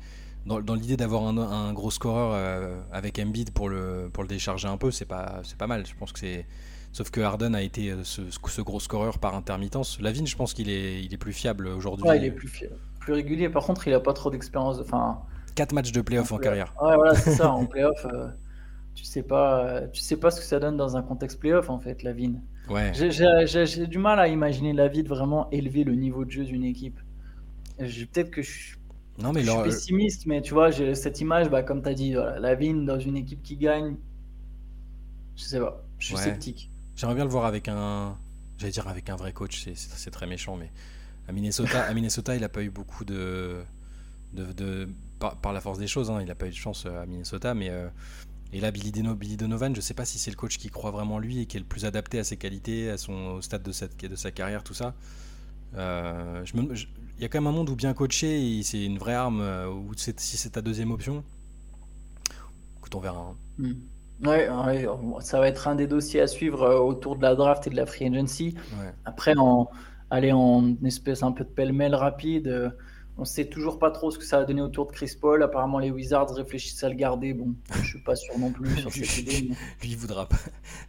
dans, 0.47 0.75
l'idée 0.75 0.97
d'avoir 0.97 1.25
un, 1.25 1.73
gros 1.73 1.91
scoreur 1.91 2.33
euh, 2.33 2.81
avec 2.93 3.19
Embiid 3.19 3.51
pour 3.51 3.69
le, 3.69 4.09
pour 4.13 4.23
le 4.23 4.29
décharger 4.29 4.69
un 4.69 4.77
peu, 4.77 4.91
c'est 4.91 5.05
pas, 5.05 5.43
pas 5.59 5.67
mal. 5.67 5.85
Je 5.87 5.95
pense 5.95 6.13
que 6.13 6.21
c'est 6.21 6.47
Sauf 6.93 7.11
que 7.11 7.21
Harden 7.21 7.55
a 7.55 7.61
été 7.61 7.93
ce, 8.05 8.23
ce 8.31 8.63
gros 8.63 8.81
scoreur 8.81 9.19
par 9.19 9.35
intermittence. 9.35 10.01
Lavine, 10.01 10.27
je 10.27 10.35
pense 10.35 10.55
qu'il 10.55 10.71
est, 10.71 11.05
il 11.05 11.13
est 11.13 11.19
plus 11.19 11.35
fiable 11.35 11.67
aujourd'hui. 11.67 12.09
Ouais, 12.09 12.17
il 12.17 12.25
est 12.25 12.31
plus, 12.31 12.65
plus 13.01 13.13
régulier. 13.13 13.51
Par 13.51 13.65
contre, 13.65 13.87
il 13.87 13.93
a 13.93 14.01
pas 14.01 14.15
trop 14.15 14.31
d'expérience. 14.31 14.79
Enfin, 14.81 15.19
4 15.57 15.75
matchs 15.75 15.93
de 15.93 16.01
playoff 16.01 16.33
en, 16.33 16.39
carrière. 16.39 16.75
Ouais, 16.81 16.95
voilà, 16.95 17.15
c'est 17.15 17.33
ça. 17.33 17.51
En 17.51 17.67
playoff, 17.67 18.07
tu 18.95 19.05
sais 19.05 19.23
pas, 19.23 19.83
tu 19.93 20.01
sais 20.01 20.17
pas 20.17 20.31
ce 20.31 20.41
que 20.41 20.47
ça 20.47 20.59
donne 20.59 20.79
dans 20.79 20.97
un 20.97 21.03
contexte 21.03 21.39
playoff 21.39 21.69
en 21.69 21.79
fait, 21.79 22.03
Lavine. 22.03 22.43
Ouais. 22.71 22.93
J'ai 22.95 23.87
du 23.87 23.99
mal 23.99 24.19
à 24.19 24.29
imaginer 24.29 24.73
Lavine 24.73 25.07
vraiment 25.07 25.51
élever 25.51 25.85
le 25.85 25.95
niveau 25.95 26.25
de 26.25 26.31
jeu 26.31 26.45
d'une 26.45 26.65
équipe. 26.65 26.99
Peut-être 27.79 28.31
que 28.31 28.41
je 28.41 28.51
suis 28.51 28.76
non, 29.19 29.33
mais 29.33 29.43
je 29.43 29.51
suis 29.51 29.63
pessimiste, 29.63 30.27
mais 30.27 30.43
tu 30.43 30.55
vois, 30.55 30.71
j'ai 30.71 30.95
cette 30.95 31.21
image, 31.21 31.49
bah, 31.49 31.63
comme 31.63 31.83
tu 31.83 31.89
as 31.89 31.95
dit, 31.95 32.15
voilà, 32.15 32.39
Lavigne 32.39 32.85
dans 32.85 32.99
une 32.99 33.17
équipe 33.17 33.43
qui 33.43 33.57
gagne, 33.57 33.97
je 35.37 35.45
sais 35.45 35.59
pas, 35.59 35.85
je 35.99 36.07
suis 36.07 36.17
sceptique. 36.17 36.71
J'aimerais 36.97 37.15
bien 37.15 37.25
le 37.25 37.31
voir 37.31 37.45
avec 37.45 37.69
un, 37.69 38.17
j'allais 38.59 38.73
dire 38.73 38.89
avec 38.89 39.09
un 39.11 39.17
vrai 39.17 39.33
coach, 39.33 39.69
c'est 39.75 40.11
très 40.11 40.27
méchant, 40.27 40.57
mais 40.57 40.71
à 41.29 41.33
Minnesota, 41.33 41.83
à 41.83 41.95
Minnesota, 41.95 42.37
il 42.37 42.45
a 42.45 42.49
pas 42.49 42.63
eu 42.63 42.71
beaucoup 42.71 43.05
de, 43.05 43.63
de, 44.33 44.53
de 44.53 44.89
par, 45.19 45.53
la 45.53 45.61
force 45.61 45.79
des 45.79 45.89
choses, 45.89 46.11
hein, 46.11 46.19
il 46.21 46.27
n'a 46.27 46.35
pas 46.35 46.47
eu 46.47 46.51
de 46.51 46.55
chance 46.55 46.85
euh, 46.87 47.03
à 47.03 47.07
Minnesota, 47.07 47.55
mais 47.55 47.71
euh, 47.71 47.89
et 48.53 48.61
là, 48.61 48.71
Billy, 48.71 48.93
Billy, 48.93 49.37
Donovan, 49.37 49.75
je 49.75 49.81
sais 49.81 49.95
pas 49.95 50.05
si 50.05 50.19
c'est 50.19 50.31
le 50.31 50.37
coach 50.37 50.57
qui 50.59 50.71
croit 50.71 50.91
vraiment 50.91 51.19
lui 51.19 51.41
et 51.41 51.47
qui 51.47 51.57
est 51.57 51.61
le 51.61 51.67
plus 51.67 51.85
adapté 51.85 52.19
à 52.19 52.25
ses 52.25 52.37
qualités, 52.37 52.91
à 52.91 52.97
son 52.97 53.13
au 53.13 53.43
stade 53.43 53.63
de, 53.63 53.73
cette, 53.73 53.97
de 53.97 54.17
sa 54.17 54.31
carrière, 54.31 54.63
tout 54.63 54.75
ça. 54.75 54.95
Euh, 55.75 56.45
je 56.45 56.57
me, 56.57 56.75
il 57.19 57.23
y 57.23 57.25
a 57.25 57.29
quand 57.29 57.41
même 57.41 57.47
un 57.47 57.53
monde 57.53 57.71
où 57.71 57.77
bien 57.77 57.95
coaché, 57.95 58.61
c'est 58.63 58.85
une 58.85 58.99
vraie 58.99 59.15
arme, 59.15 59.41
euh, 59.41 59.69
ou 59.69 59.93
si 59.97 60.37
c'est 60.37 60.51
ta 60.51 60.61
deuxième 60.61 60.91
option. 60.91 61.25
Écoute, 62.79 62.95
on 62.95 63.01
verra. 63.01 63.35
Hein. 63.61 63.75
Ouais, 64.25 64.49
ça 65.21 65.41
va 65.41 65.49
être 65.49 65.69
un 65.69 65.75
des 65.75 65.87
dossiers 65.87 66.21
à 66.21 66.27
suivre 66.27 66.63
euh, 66.63 66.79
autour 66.79 67.17
de 67.17 67.23
la 67.23 67.35
draft 67.35 67.67
et 67.67 67.71
de 67.71 67.77
la 67.77 67.87
free 67.87 68.07
agency. 68.07 68.55
Après, 69.05 69.35
en, 69.37 69.71
aller 70.11 70.33
en 70.33 70.77
espèce 70.85 71.23
un 71.23 71.33
peu 71.33 71.45
de 71.45 71.49
pêle-mêle 71.49 71.95
rapide. 71.95 72.49
Euh, 72.49 72.71
on 73.19 73.25
sait 73.25 73.47
toujours 73.47 73.79
pas 73.79 73.91
trop 73.91 74.11
ce 74.11 74.19
que 74.19 74.25
ça 74.27 74.39
va 74.39 74.45
donner 74.45 74.61
autour 74.61 74.87
de 74.87 74.93
Chris 74.93 75.13
Paul. 75.19 75.43
Apparemment, 75.43 75.79
les 75.79 75.91
Wizards 75.91 76.35
réfléchissent 76.35 76.85
à 76.85 76.91
le 76.91 76.97
garder. 76.97 77.33
Bon, 77.33 77.55
je 77.81 77.83
suis 77.83 78.03
pas 78.03 78.15
sûr 78.15 78.39
non 78.39 78.53
plus 78.53 78.77
sur 78.77 78.93
cette 78.93 79.19
idée. 79.19 79.49
Lui, 79.81 79.91
il 79.91 79.97
voudra 79.97 80.29
pas. 80.29 80.37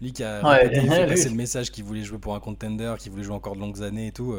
Lui 0.02 0.12
qui 0.12 0.26
a 0.26 0.46
ouais, 0.46 0.70
fait 0.70 0.82
le 1.30 1.36
message 1.36 1.72
qu'il 1.72 1.86
voulait 1.86 2.04
jouer 2.04 2.18
pour 2.18 2.36
un 2.36 2.42
contender, 2.42 2.96
qu'il 3.00 3.14
voulait 3.14 3.24
jouer 3.24 3.36
encore 3.36 3.56
de 3.56 3.62
longues 3.62 3.82
années 3.82 4.08
et 4.08 4.12
tout 4.12 4.36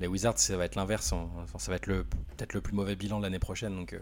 les 0.00 0.06
Wizards, 0.06 0.38
ça 0.38 0.56
va 0.56 0.64
être 0.64 0.74
l'inverse. 0.74 1.06
ça 1.06 1.70
va 1.70 1.76
être 1.76 1.86
peut-être 1.86 2.54
le 2.54 2.60
plus 2.60 2.74
mauvais 2.74 2.96
bilan 2.96 3.18
de 3.18 3.24
l'année 3.24 3.38
prochaine. 3.38 3.74
Donc, 3.74 3.92
euh. 3.94 4.00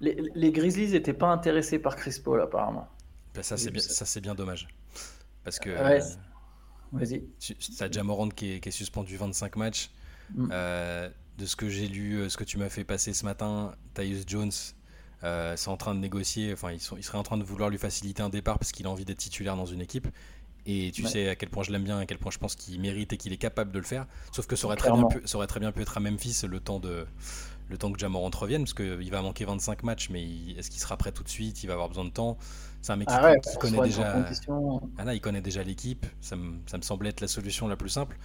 les, 0.00 0.52
Grizzlies 0.52 0.92
n'étaient 0.92 1.12
pas 1.12 1.28
intéressés 1.28 1.78
par 1.78 1.96
Chris 1.96 2.20
Paul, 2.22 2.40
apparemment. 2.40 2.88
Ben, 3.34 3.42
ça, 3.42 3.56
c'est 3.56 3.70
bien, 3.70 3.82
ça, 3.82 4.04
c'est 4.04 4.20
bien 4.20 4.34
dommage. 4.34 4.68
Parce 5.42 5.58
que. 5.58 5.70
Ouais, 5.70 6.00
euh, 6.00 6.06
Vas-y. 6.92 7.24
Tu 7.38 7.54
as 7.80 7.90
Jamorand 7.90 8.28
qui 8.28 8.52
est, 8.52 8.60
qui 8.60 8.68
est 8.68 8.72
suspendu 8.72 9.16
25 9.16 9.56
matchs. 9.56 9.90
Mm. 10.34 10.48
Euh, 10.52 11.10
de 11.36 11.46
ce 11.46 11.56
que 11.56 11.68
j'ai 11.68 11.88
lu, 11.88 12.30
ce 12.30 12.36
que 12.36 12.44
tu 12.44 12.58
m'as 12.58 12.68
fait 12.68 12.84
passer 12.84 13.12
ce 13.12 13.24
matin, 13.24 13.74
Tyus 13.94 14.22
Jones, 14.24 14.52
c'est 15.22 15.68
en 15.68 15.76
train 15.76 15.96
de 15.96 15.98
négocier. 15.98 16.52
Enfin, 16.52 16.70
ils, 16.70 16.80
sont, 16.80 16.96
ils 16.96 17.02
seraient 17.02 17.18
en 17.18 17.24
train 17.24 17.36
de 17.36 17.42
vouloir 17.42 17.70
lui 17.70 17.78
faciliter 17.78 18.22
un 18.22 18.28
départ 18.28 18.60
parce 18.60 18.70
qu'il 18.70 18.86
a 18.86 18.90
envie 18.90 19.04
d'être 19.04 19.18
titulaire 19.18 19.56
dans 19.56 19.66
une 19.66 19.80
équipe. 19.80 20.06
Et 20.66 20.92
tu 20.92 21.06
sais 21.06 21.28
à 21.28 21.34
quel 21.34 21.50
point 21.50 21.62
je 21.62 21.70
l'aime 21.70 21.84
bien, 21.84 21.98
à 21.98 22.06
quel 22.06 22.18
point 22.18 22.30
je 22.30 22.38
pense 22.38 22.54
qu'il 22.54 22.80
mérite 22.80 23.12
et 23.12 23.16
qu'il 23.16 23.32
est 23.32 23.38
capable 23.38 23.70
de 23.70 23.78
le 23.78 23.84
faire. 23.84 24.06
Sauf 24.32 24.46
que 24.46 24.56
ça 24.56 24.66
aurait, 24.66 24.76
très 24.76 24.90
bien 24.90 25.04
pu, 25.04 25.20
ça 25.26 25.36
aurait 25.36 25.46
très 25.46 25.60
bien 25.60 25.72
pu 25.72 25.82
être 25.82 25.96
à 25.96 26.00
Memphis 26.00 26.42
le 26.48 26.58
temps, 26.58 26.80
de, 26.80 27.06
le 27.68 27.78
temps 27.78 27.92
que 27.92 27.98
Jamorant 27.98 28.30
revienne, 28.34 28.62
parce 28.62 28.74
qu'il 28.74 29.10
va 29.10 29.20
manquer 29.20 29.44
25 29.44 29.82
matchs, 29.82 30.08
mais 30.10 30.24
est-ce 30.56 30.70
qu'il 30.70 30.80
sera 30.80 30.96
prêt 30.96 31.12
tout 31.12 31.22
de 31.22 31.28
suite? 31.28 31.62
Il 31.62 31.66
va 31.66 31.74
avoir 31.74 31.88
besoin 31.88 32.04
de 32.06 32.10
temps. 32.10 32.38
C'est 32.80 32.92
un 32.92 32.96
mec 32.96 33.08
qui, 33.08 33.14
ah 33.14 33.34
connaît 33.60 33.80
déjà. 33.80 34.26
Ah 34.98 35.14
il 35.14 35.20
connaît 35.20 35.40
déjà 35.40 35.62
l'équipe. 35.62 36.06
Ça 36.20 36.36
me, 36.36 36.58
ça 36.66 36.78
me, 36.78 36.82
semblait 36.82 37.10
être 37.10 37.20
la 37.20 37.28
solution 37.28 37.68
la 37.68 37.76
plus 37.76 37.88
simple. 37.90 38.16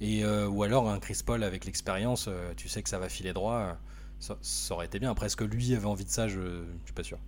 Et, 0.00 0.24
euh, 0.24 0.48
ou 0.48 0.62
alors 0.62 0.88
un 0.88 1.00
Chris 1.00 1.20
Paul 1.24 1.42
avec 1.42 1.64
l'expérience, 1.64 2.26
euh, 2.28 2.52
tu 2.56 2.68
sais 2.68 2.82
que 2.82 2.88
ça 2.88 2.98
va 2.98 3.08
filer 3.08 3.32
droit. 3.32 3.76
Ça, 4.20 4.36
aurait 4.70 4.86
été 4.86 4.98
bien. 4.98 5.10
Après, 5.10 5.26
est-ce 5.26 5.36
que 5.36 5.44
lui 5.44 5.74
avait 5.74 5.86
envie 5.86 6.04
de 6.04 6.10
ça? 6.10 6.28
Je, 6.28 6.40
ne 6.40 6.64
suis 6.84 6.94
pas 6.94 7.04
sûr. 7.04 7.18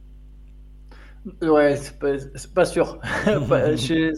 Ouais, 1.43 1.77
c'est 1.77 1.99
pas, 1.99 2.15
pas, 2.55 2.65
sûr. 2.65 2.99
je, 3.27 4.15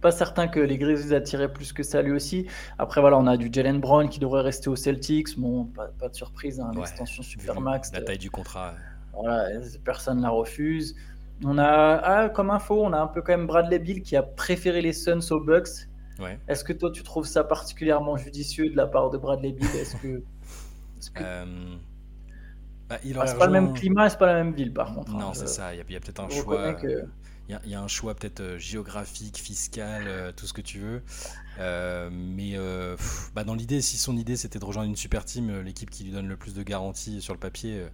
pas 0.00 0.10
certain 0.10 0.48
que 0.48 0.60
les 0.60 0.78
Grizzlies 0.78 1.14
attiraient 1.14 1.52
plus 1.52 1.72
que 1.72 1.82
ça 1.82 2.02
lui 2.02 2.12
aussi. 2.12 2.46
Après, 2.78 3.00
voilà, 3.00 3.18
on 3.18 3.26
a 3.26 3.36
du 3.36 3.50
Jalen 3.52 3.80
Brown 3.80 4.08
qui 4.08 4.18
devrait 4.18 4.42
rester 4.42 4.68
aux 4.68 4.76
Celtics. 4.76 5.38
Bon, 5.38 5.64
pas, 5.66 6.08
de 6.08 6.14
surprise, 6.14 6.60
hein, 6.60 6.70
l'extension 6.74 7.22
super 7.22 7.60
max. 7.60 7.92
La 7.92 8.02
taille 8.02 8.18
du 8.18 8.30
contrat. 8.30 8.74
Voilà, 9.12 9.48
personne 9.84 10.18
ne 10.18 10.22
la 10.22 10.30
refuse. 10.30 10.94
On 11.44 11.58
a, 11.58 11.64
ah, 11.66 12.28
comme 12.28 12.50
info, 12.50 12.82
on 12.82 12.92
a 12.92 12.98
un 12.98 13.06
peu 13.06 13.22
quand 13.22 13.32
même 13.32 13.46
Bradley 13.46 13.78
Bill 13.78 14.02
qui 14.02 14.16
a 14.16 14.22
préféré 14.22 14.82
les 14.82 14.92
Suns 14.92 15.20
aux 15.30 15.40
Bucks. 15.40 15.88
Ouais. 16.18 16.38
Est-ce 16.48 16.64
que 16.64 16.72
toi, 16.72 16.90
tu 16.90 17.02
trouves 17.02 17.26
ça 17.26 17.44
particulièrement 17.44 18.16
judicieux 18.16 18.68
de 18.70 18.76
la 18.76 18.86
part 18.86 19.10
de 19.10 19.16
Bradley 19.16 19.52
Bill? 19.52 19.68
Est-ce 19.76 19.96
que. 19.96 20.22
Euh, 21.18 21.46
bah, 22.90 22.98
ah, 23.18 23.26
c'est 23.26 23.38
pas 23.38 23.46
le 23.46 23.52
même 23.52 23.72
climat, 23.72 24.10
c'est 24.10 24.18
pas 24.18 24.26
la 24.26 24.34
même 24.34 24.52
ville, 24.52 24.72
par 24.72 24.92
contre. 24.92 25.12
Non, 25.12 25.28
hein, 25.28 25.32
c'est 25.32 25.48
ça. 25.48 25.72
Il 25.72 25.78
y 25.78 25.96
a, 25.96 26.00
peut-être 26.00 26.20
un 26.20 26.28
choix 26.28 26.74
il 27.64 27.70
y, 27.70 27.74
a 27.74 27.82
un 27.82 27.88
choix 27.88 28.14
peut-être 28.14 28.40
euh, 28.40 28.58
géographique, 28.58 29.38
fiscal, 29.38 30.04
euh, 30.06 30.32
tout 30.32 30.46
ce 30.46 30.52
que 30.52 30.60
tu 30.60 30.78
veux. 30.78 31.02
Euh, 31.58 32.08
mais 32.12 32.56
bah 33.34 33.44
dans 33.44 33.54
l'idée, 33.54 33.80
si 33.80 33.98
son 33.98 34.16
idée 34.16 34.36
c'était 34.36 34.58
de 34.58 34.64
rejoindre 34.64 34.88
une 34.88 34.96
super 34.96 35.24
team, 35.24 35.60
l'équipe 35.60 35.90
qui 35.90 36.04
lui 36.04 36.12
donne 36.12 36.28
le 36.28 36.36
plus 36.36 36.54
de 36.54 36.62
garanties 36.62 37.20
sur 37.20 37.34
le 37.34 37.40
papier, 37.40 37.84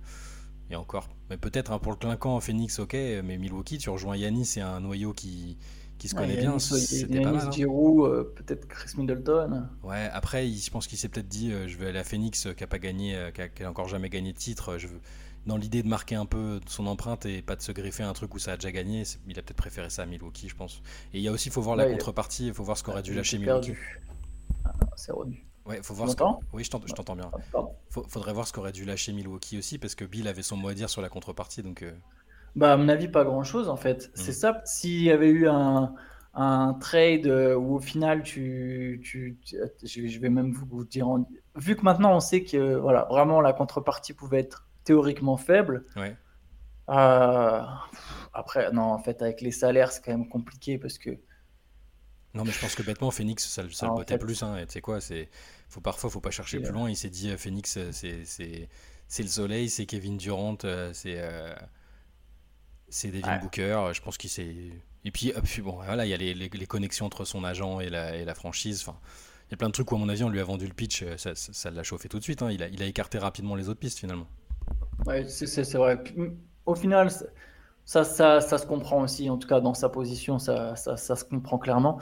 et 0.71 0.77
encore. 0.77 1.09
Mais 1.31 1.37
peut-être 1.37 1.73
hein, 1.73 1.79
pour 1.79 1.93
le 1.93 1.99
clinquant, 1.99 2.39
Phoenix, 2.41 2.79
ok, 2.79 2.95
mais 2.95 3.39
Milwaukee, 3.39 3.79
tu 3.79 3.91
rejoins 3.91 4.17
Yanis, 4.17 4.45
c'est 4.45 4.61
un 4.61 4.81
noyau 4.81 5.13
qui, 5.13 5.57
qui 5.99 6.09
se 6.09 6.15
connaît 6.15 6.37
bien. 6.37 6.59
C'était 6.59 7.21
pas 7.21 7.33
mal. 7.33 7.49
Hein. 7.49 8.25
peut-être 8.37 8.69
Chris 8.69 8.93
Middleton. 8.97 9.69
Ouais, 9.83 10.09
après, 10.13 10.49
je 10.49 10.71
pense 10.71 10.87
qu'il 10.87 10.99
s'est 10.99 11.09
peut-être 11.09 11.29
dit 11.29 11.51
je 11.67 11.77
vais 11.77 11.89
aller 11.89 11.99
à 11.99 12.05
Phoenix, 12.05 12.47
qui 12.57 12.63
n'a 12.63 12.67
pas 12.69 12.79
gagné, 12.79 13.31
qui 13.55 13.65
a, 13.65 13.71
encore 13.71 13.89
jamais 13.89 14.11
gagné 14.11 14.33
de 14.33 14.39
titre. 14.39 14.79
Je 14.79 14.87
veux 14.87 15.01
dans 15.47 15.57
l'idée 15.57 15.83
de 15.83 15.89
marquer 15.89 16.17
un 16.17 16.27
peu 16.27 16.61
son 16.67 16.87
empreinte 16.87 17.25
et 17.25 17.41
pas 17.41 17.57
de 17.57 17.63
se 17.63 17.73
greffer 17.73 18.03
un 18.03 18.13
truc 18.13 18.35
où 18.35 18.39
ça 18.39 18.53
a 18.53 18.57
déjà 18.57 18.73
gagné, 18.73 19.05
il 19.29 19.39
a 19.39 19.43
peut-être 19.43 19.57
préféré 19.57 19.91
ça 19.91 20.03
à 20.03 20.07
Milwaukee, 20.07 20.49
je 20.49 20.57
pense. 20.57 20.83
Et 21.15 21.19
il 21.19 21.23
y 21.23 21.29
a 21.29 21.33
aussi, 21.33 21.49
il 21.49 21.53
faut 21.53 21.63
voir 21.63 21.77
la 21.77 21.87
contrepartie, 21.87 22.49
il 22.49 22.55
faut 22.55 22.65
voir 22.65 22.77
ce 22.77 22.83
qu'aurait 22.83 23.03
dû 23.03 23.15
lâcher 23.15 23.39
Milwaukee. 23.39 23.75
Ah, 24.65 24.73
c'est 24.97 25.13
revenu. 25.13 25.47
Ouais, 25.65 25.81
faut 25.83 25.95
voir. 25.95 26.09
Oui, 26.53 26.65
je 26.65 26.71
t'entends 26.71 27.17
bien. 27.17 27.31
Faudrait 27.91 28.33
voir 28.33 28.47
ce 28.47 28.53
qu'aurait 28.53 28.73
dû 28.73 28.85
lâcher 28.85 29.13
Milwaukee 29.13 29.59
aussi, 29.59 29.79
parce 29.79 29.95
que 29.95 30.05
Bill 30.05 30.29
avait 30.29 30.43
son 30.43 30.57
mot 30.57 30.69
à 30.69 30.75
dire 30.75 30.91
sur 30.91 31.03
la 31.03 31.09
contrepartie, 31.09 31.63
donc. 31.63 31.83
Euh. 31.83 31.93
Bah, 32.57 32.73
à 32.73 32.77
mon 32.77 32.89
avis, 32.89 33.09
pas 33.09 33.25
grand-chose 33.25 33.69
en 33.69 33.77
fait. 33.77 34.11
C'est 34.15 34.31
hmm. 34.31 34.35
ça. 34.35 34.63
S'il 34.65 35.03
y 35.03 35.11
avait 35.11 35.29
eu 35.29 35.49
un, 35.49 35.95
un 36.35 36.75
trade 36.75 37.27
où 37.27 37.77
au 37.77 37.81
final, 37.81 38.23
tu, 38.23 39.01
tu, 39.03 39.39
je 39.85 40.19
vais 40.19 40.29
même 40.29 40.53
vous 40.53 40.85
dire, 40.85 41.07
vu 41.55 41.77
que 41.77 41.83
maintenant 41.83 42.15
on 42.15 42.21
sait 42.21 42.45
que 42.45 42.77
voilà, 42.77 43.07
vraiment 43.11 43.41
la 43.41 43.53
contrepartie 43.53 44.13
pouvait 44.13 44.41
être 44.41 44.66
théoriquement 44.87 45.37
faible. 45.37 45.85
Euh, 46.89 47.63
après, 48.33 48.73
non, 48.73 48.85
en 48.85 48.99
fait, 48.99 49.21
avec 49.21 49.43
les 49.43 49.51
salaires, 49.51 49.93
c'est 49.93 50.03
quand 50.03 50.13
même 50.13 50.29
compliqué 50.29 50.79
parce 50.79 50.97
que. 50.97 51.11
Non, 52.33 52.45
mais 52.45 52.53
je 52.53 52.61
pense 52.61 52.75
que 52.75 52.83
bêtement, 52.83 53.11
Phoenix, 53.11 53.47
ça, 53.47 53.65
ça 53.71 53.87
le 53.87 53.95
bottait 53.95 54.19
plus. 54.19 54.43
Hein, 54.43 54.57
tu 54.67 54.73
sais 54.75 54.81
quoi, 54.81 54.99
faut, 55.69 55.81
parfois, 55.81 56.09
faut 56.11 56.21
pas 56.21 56.31
chercher 56.31 56.61
plus 56.61 56.73
loin. 56.73 56.89
Il 56.89 56.97
s'est 56.97 57.11
dit, 57.11 57.31
euh, 57.31 57.37
Phoenix, 57.37 57.77
euh, 57.77 57.91
c'est, 57.93 59.23
le 59.23 59.29
soleil, 59.29 59.69
c'est 59.69 59.87
Kevin 59.87 60.17
Durant, 60.17 60.57
c'est, 60.93 61.21
c'est 62.89 63.11
Devin 63.11 63.39
Booker. 63.39 63.91
Je 63.93 64.01
pense 64.01 64.17
qu'il 64.17 64.31
s'est. 64.31 64.71
Et 65.05 65.11
puis, 65.11 65.33
bon, 65.63 65.77
voilà, 65.83 66.07
il 66.07 66.09
y 66.09 66.15
a 66.15 66.17
les, 66.17 66.35
les, 66.35 66.67
connexions 66.67 67.07
entre 67.07 67.25
son 67.25 67.45
agent 67.45 67.81
et 67.81 67.91
la, 67.91 68.17
et 68.17 68.25
la 68.25 68.35
franchise. 68.35 68.83
Enfin, 68.83 68.99
il 69.49 69.53
y 69.53 69.55
a 69.55 69.57
plein 69.57 69.69
de 69.69 69.73
trucs 69.73 69.91
où, 69.91 69.97
à 69.97 69.99
mon 69.99 70.09
avis, 70.09 70.23
on 70.23 70.29
lui 70.29 70.41
a 70.41 70.45
vendu 70.45 70.67
le 70.67 70.75
pitch, 70.75 71.05
ça, 71.17 71.71
l'a 71.71 71.83
chauffé 71.83 72.09
tout 72.09 72.19
de 72.19 72.25
suite. 72.25 72.43
Hein. 72.43 72.51
Il, 72.53 72.63
a, 72.63 72.69
il 72.69 72.83
a 72.83 72.87
écarté 72.87 73.19
rapidement 73.19 73.57
les 73.57 73.69
autres 73.69 73.81
pistes, 73.81 73.99
finalement. 73.99 74.29
Ouais, 75.07 75.25
c'est 75.29 75.75
vrai. 75.75 76.03
Au 76.65 76.75
final, 76.75 77.11
ça, 77.85 78.05
ça, 78.05 78.41
ça, 78.41 78.59
se 78.59 78.67
comprend 78.67 79.03
aussi, 79.03 79.31
en 79.31 79.39
tout 79.39 79.47
cas 79.47 79.61
dans 79.61 79.75
sa 79.75 79.89
position, 79.89 80.39
ça, 80.39 80.75
ça, 80.75 80.97
ça, 80.97 81.15
se 81.15 81.25
comprend 81.25 81.59
clairement. 81.59 82.01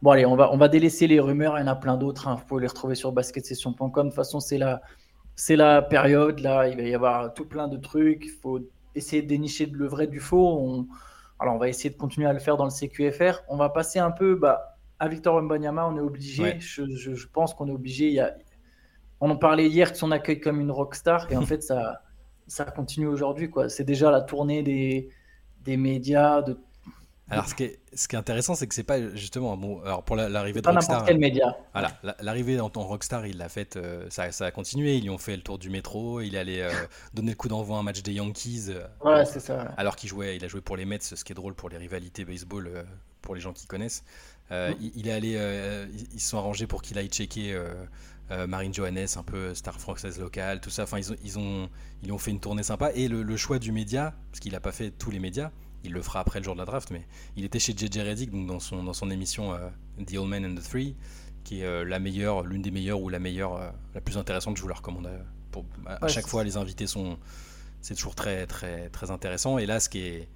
Bon, 0.00 0.10
allez, 0.10 0.24
on 0.24 0.36
va, 0.36 0.52
on 0.52 0.56
va 0.56 0.68
délaisser 0.68 1.06
les 1.06 1.20
rumeurs, 1.20 1.58
il 1.58 1.60
y 1.60 1.64
en 1.64 1.68
a 1.68 1.76
plein 1.76 1.96
d'autres, 1.96 2.28
hein. 2.28 2.36
vous 2.36 2.46
pouvez 2.46 2.62
les 2.62 2.66
retrouver 2.66 2.94
sur 2.94 3.12
basketsession.com. 3.12 3.88
De 3.90 4.10
toute 4.10 4.16
façon, 4.16 4.40
c'est 4.40 4.58
la, 4.58 4.80
c'est 5.34 5.56
la 5.56 5.82
période, 5.82 6.40
là, 6.40 6.66
il 6.68 6.76
va 6.76 6.82
y 6.82 6.94
avoir 6.94 7.34
tout 7.34 7.44
plein 7.44 7.68
de 7.68 7.76
trucs, 7.76 8.24
il 8.24 8.30
faut 8.30 8.60
essayer 8.94 9.20
de 9.20 9.28
dénicher 9.28 9.66
le 9.66 9.86
vrai 9.86 10.06
du 10.06 10.20
faux. 10.20 10.58
On, 10.58 10.86
alors, 11.38 11.54
on 11.54 11.58
va 11.58 11.68
essayer 11.68 11.90
de 11.90 11.96
continuer 11.96 12.26
à 12.26 12.32
le 12.32 12.38
faire 12.38 12.56
dans 12.56 12.64
le 12.64 12.70
CQFR. 12.70 13.42
On 13.48 13.58
va 13.58 13.68
passer 13.68 13.98
un 13.98 14.10
peu 14.10 14.34
bah, 14.34 14.78
à 14.98 15.08
Victor 15.08 15.42
Mbanyama, 15.42 15.86
on 15.86 15.98
est 15.98 16.00
obligé, 16.00 16.58
je, 16.60 16.86
je, 16.88 17.14
je, 17.14 17.26
pense 17.28 17.52
qu'on 17.52 17.68
est 17.68 17.72
obligé. 17.72 18.06
Il 18.06 18.14
y 18.14 18.20
a, 18.20 18.34
on 19.20 19.28
en 19.28 19.36
parlait 19.36 19.68
hier 19.68 19.90
de 19.90 19.96
son 19.96 20.10
accueil 20.10 20.40
comme 20.40 20.60
une 20.60 20.70
rockstar, 20.70 21.30
et 21.30 21.36
en 21.36 21.42
fait, 21.46 21.62
ça 21.62 22.00
ça 22.46 22.64
continue 22.64 23.06
aujourd'hui. 23.06 23.50
quoi. 23.50 23.68
C'est 23.68 23.84
déjà 23.84 24.10
la 24.10 24.20
tournée 24.20 24.62
des, 24.62 25.10
des 25.62 25.76
médias. 25.76 26.42
De... 26.42 26.58
Alors, 27.28 27.48
ce 27.48 27.54
qui 27.54 27.64
est, 27.64 27.80
ce 27.92 28.06
qui 28.06 28.14
est 28.14 28.18
intéressant, 28.18 28.54
c'est 28.54 28.66
que 28.66 28.74
c'est 28.74 28.84
pas 28.84 29.00
justement. 29.14 29.56
Bon, 29.56 29.82
alors 29.82 30.04
pour 30.04 30.14
l'arrivée 30.14 30.60
de 30.60 30.68
Rockstar. 30.68 31.04
quel 31.04 31.18
média. 31.18 31.56
Voilà, 31.72 31.92
l'arrivée 32.20 32.60
en 32.60 32.68
Rockstar, 32.68 33.26
il 33.26 33.38
l'a 33.38 33.48
fait. 33.48 33.76
Euh, 33.76 34.06
ça, 34.10 34.30
ça, 34.30 34.46
a 34.46 34.50
continué. 34.52 34.96
Ils 34.96 35.02
lui 35.02 35.10
ont 35.10 35.18
fait 35.18 35.36
le 35.36 35.42
tour 35.42 35.58
du 35.58 35.68
métro. 35.68 36.20
Il 36.20 36.36
allait 36.36 36.62
euh, 36.62 36.70
donner 37.14 37.30
le 37.32 37.36
coup 37.36 37.48
d'envoi 37.48 37.76
à 37.76 37.80
un 37.80 37.82
match 37.82 38.02
des 38.02 38.12
Yankees. 38.12 38.66
Euh, 38.68 39.24
c'est 39.24 39.40
ça. 39.40 39.74
Alors 39.76 39.96
qu'il 39.96 40.08
jouait, 40.08 40.36
il 40.36 40.44
a 40.44 40.48
joué 40.48 40.60
pour 40.60 40.76
les 40.76 40.84
Mets, 40.84 41.00
ce 41.00 41.24
qui 41.24 41.32
est 41.32 41.34
drôle 41.34 41.54
pour 41.54 41.68
les 41.68 41.78
rivalités 41.78 42.24
baseball, 42.24 42.86
pour 43.26 43.34
les 43.34 43.40
gens 43.40 43.52
qui 43.52 43.66
connaissent. 43.66 44.04
Euh, 44.52 44.72
il, 44.94 45.08
est 45.08 45.12
allé, 45.12 45.34
euh, 45.36 45.86
ils 46.14 46.20
se 46.20 46.30
sont 46.30 46.38
arrangés 46.38 46.68
pour 46.68 46.80
qu'il 46.80 46.96
aille 46.96 47.08
checker 47.08 47.52
euh, 48.30 48.46
Marine 48.46 48.72
Johannes, 48.72 49.08
un 49.16 49.22
peu 49.24 49.52
star 49.52 49.80
française 49.80 50.20
locale, 50.20 50.60
tout 50.60 50.70
ça. 50.70 50.84
Enfin, 50.84 50.98
ils 50.98 51.12
ont, 51.12 51.16
ils 51.24 51.38
ont, 51.38 51.68
ils 52.04 52.12
ont 52.12 52.18
fait 52.18 52.30
une 52.30 52.38
tournée 52.38 52.62
sympa. 52.62 52.92
Et 52.94 53.08
le, 53.08 53.36
choix 53.36 53.58
du 53.58 53.72
média, 53.72 54.14
parce 54.30 54.38
qu'il 54.38 54.52
n'a 54.52 54.60
pas 54.60 54.70
fait 54.70 54.92
tous 54.92 55.10
les 55.10 55.18
médias, 55.18 55.50
il 55.82 55.92
le 55.92 56.02
fera 56.02 56.20
après 56.20 56.38
le 56.38 56.44
jour 56.44 56.54
de 56.54 56.60
la 56.60 56.64
draft, 56.64 56.90
mais 56.92 57.04
il 57.36 57.44
était 57.44 57.58
chez 57.58 57.72
JJ 57.72 57.98
Reddick, 57.98 58.30
donc 58.30 58.46
dans 58.46 58.60
son, 58.60 58.84
dans 58.84 58.94
son 58.94 59.10
émission 59.10 59.56
The 60.06 60.14
Old 60.14 60.28
Man 60.28 60.46
and 60.46 60.54
the 60.54 60.62
Three, 60.62 60.94
qui 61.42 61.62
est 61.62 61.84
la 61.84 61.98
meilleure, 61.98 62.44
l'une 62.44 62.62
des 62.62 62.70
meilleures 62.70 63.00
ou 63.00 63.08
la 63.08 63.18
meilleure, 63.18 63.74
la 63.92 64.00
plus 64.00 64.16
intéressante. 64.16 64.56
Je 64.56 64.62
vous 64.62 64.68
la 64.68 64.74
recommande. 64.74 65.10
Pour, 65.50 65.64
à, 65.86 66.06
chaque 66.06 66.26
fois, 66.28 66.44
les 66.44 66.56
invités 66.56 66.86
sont, 66.86 67.18
c'est 67.80 67.94
toujours 67.94 68.14
très, 68.14 68.46
très, 68.46 68.88
très 68.90 69.10
intéressant. 69.10 69.58
Et 69.58 69.66
là, 69.66 69.80
ce 69.80 69.88
qui 69.88 69.98
est 69.98 70.28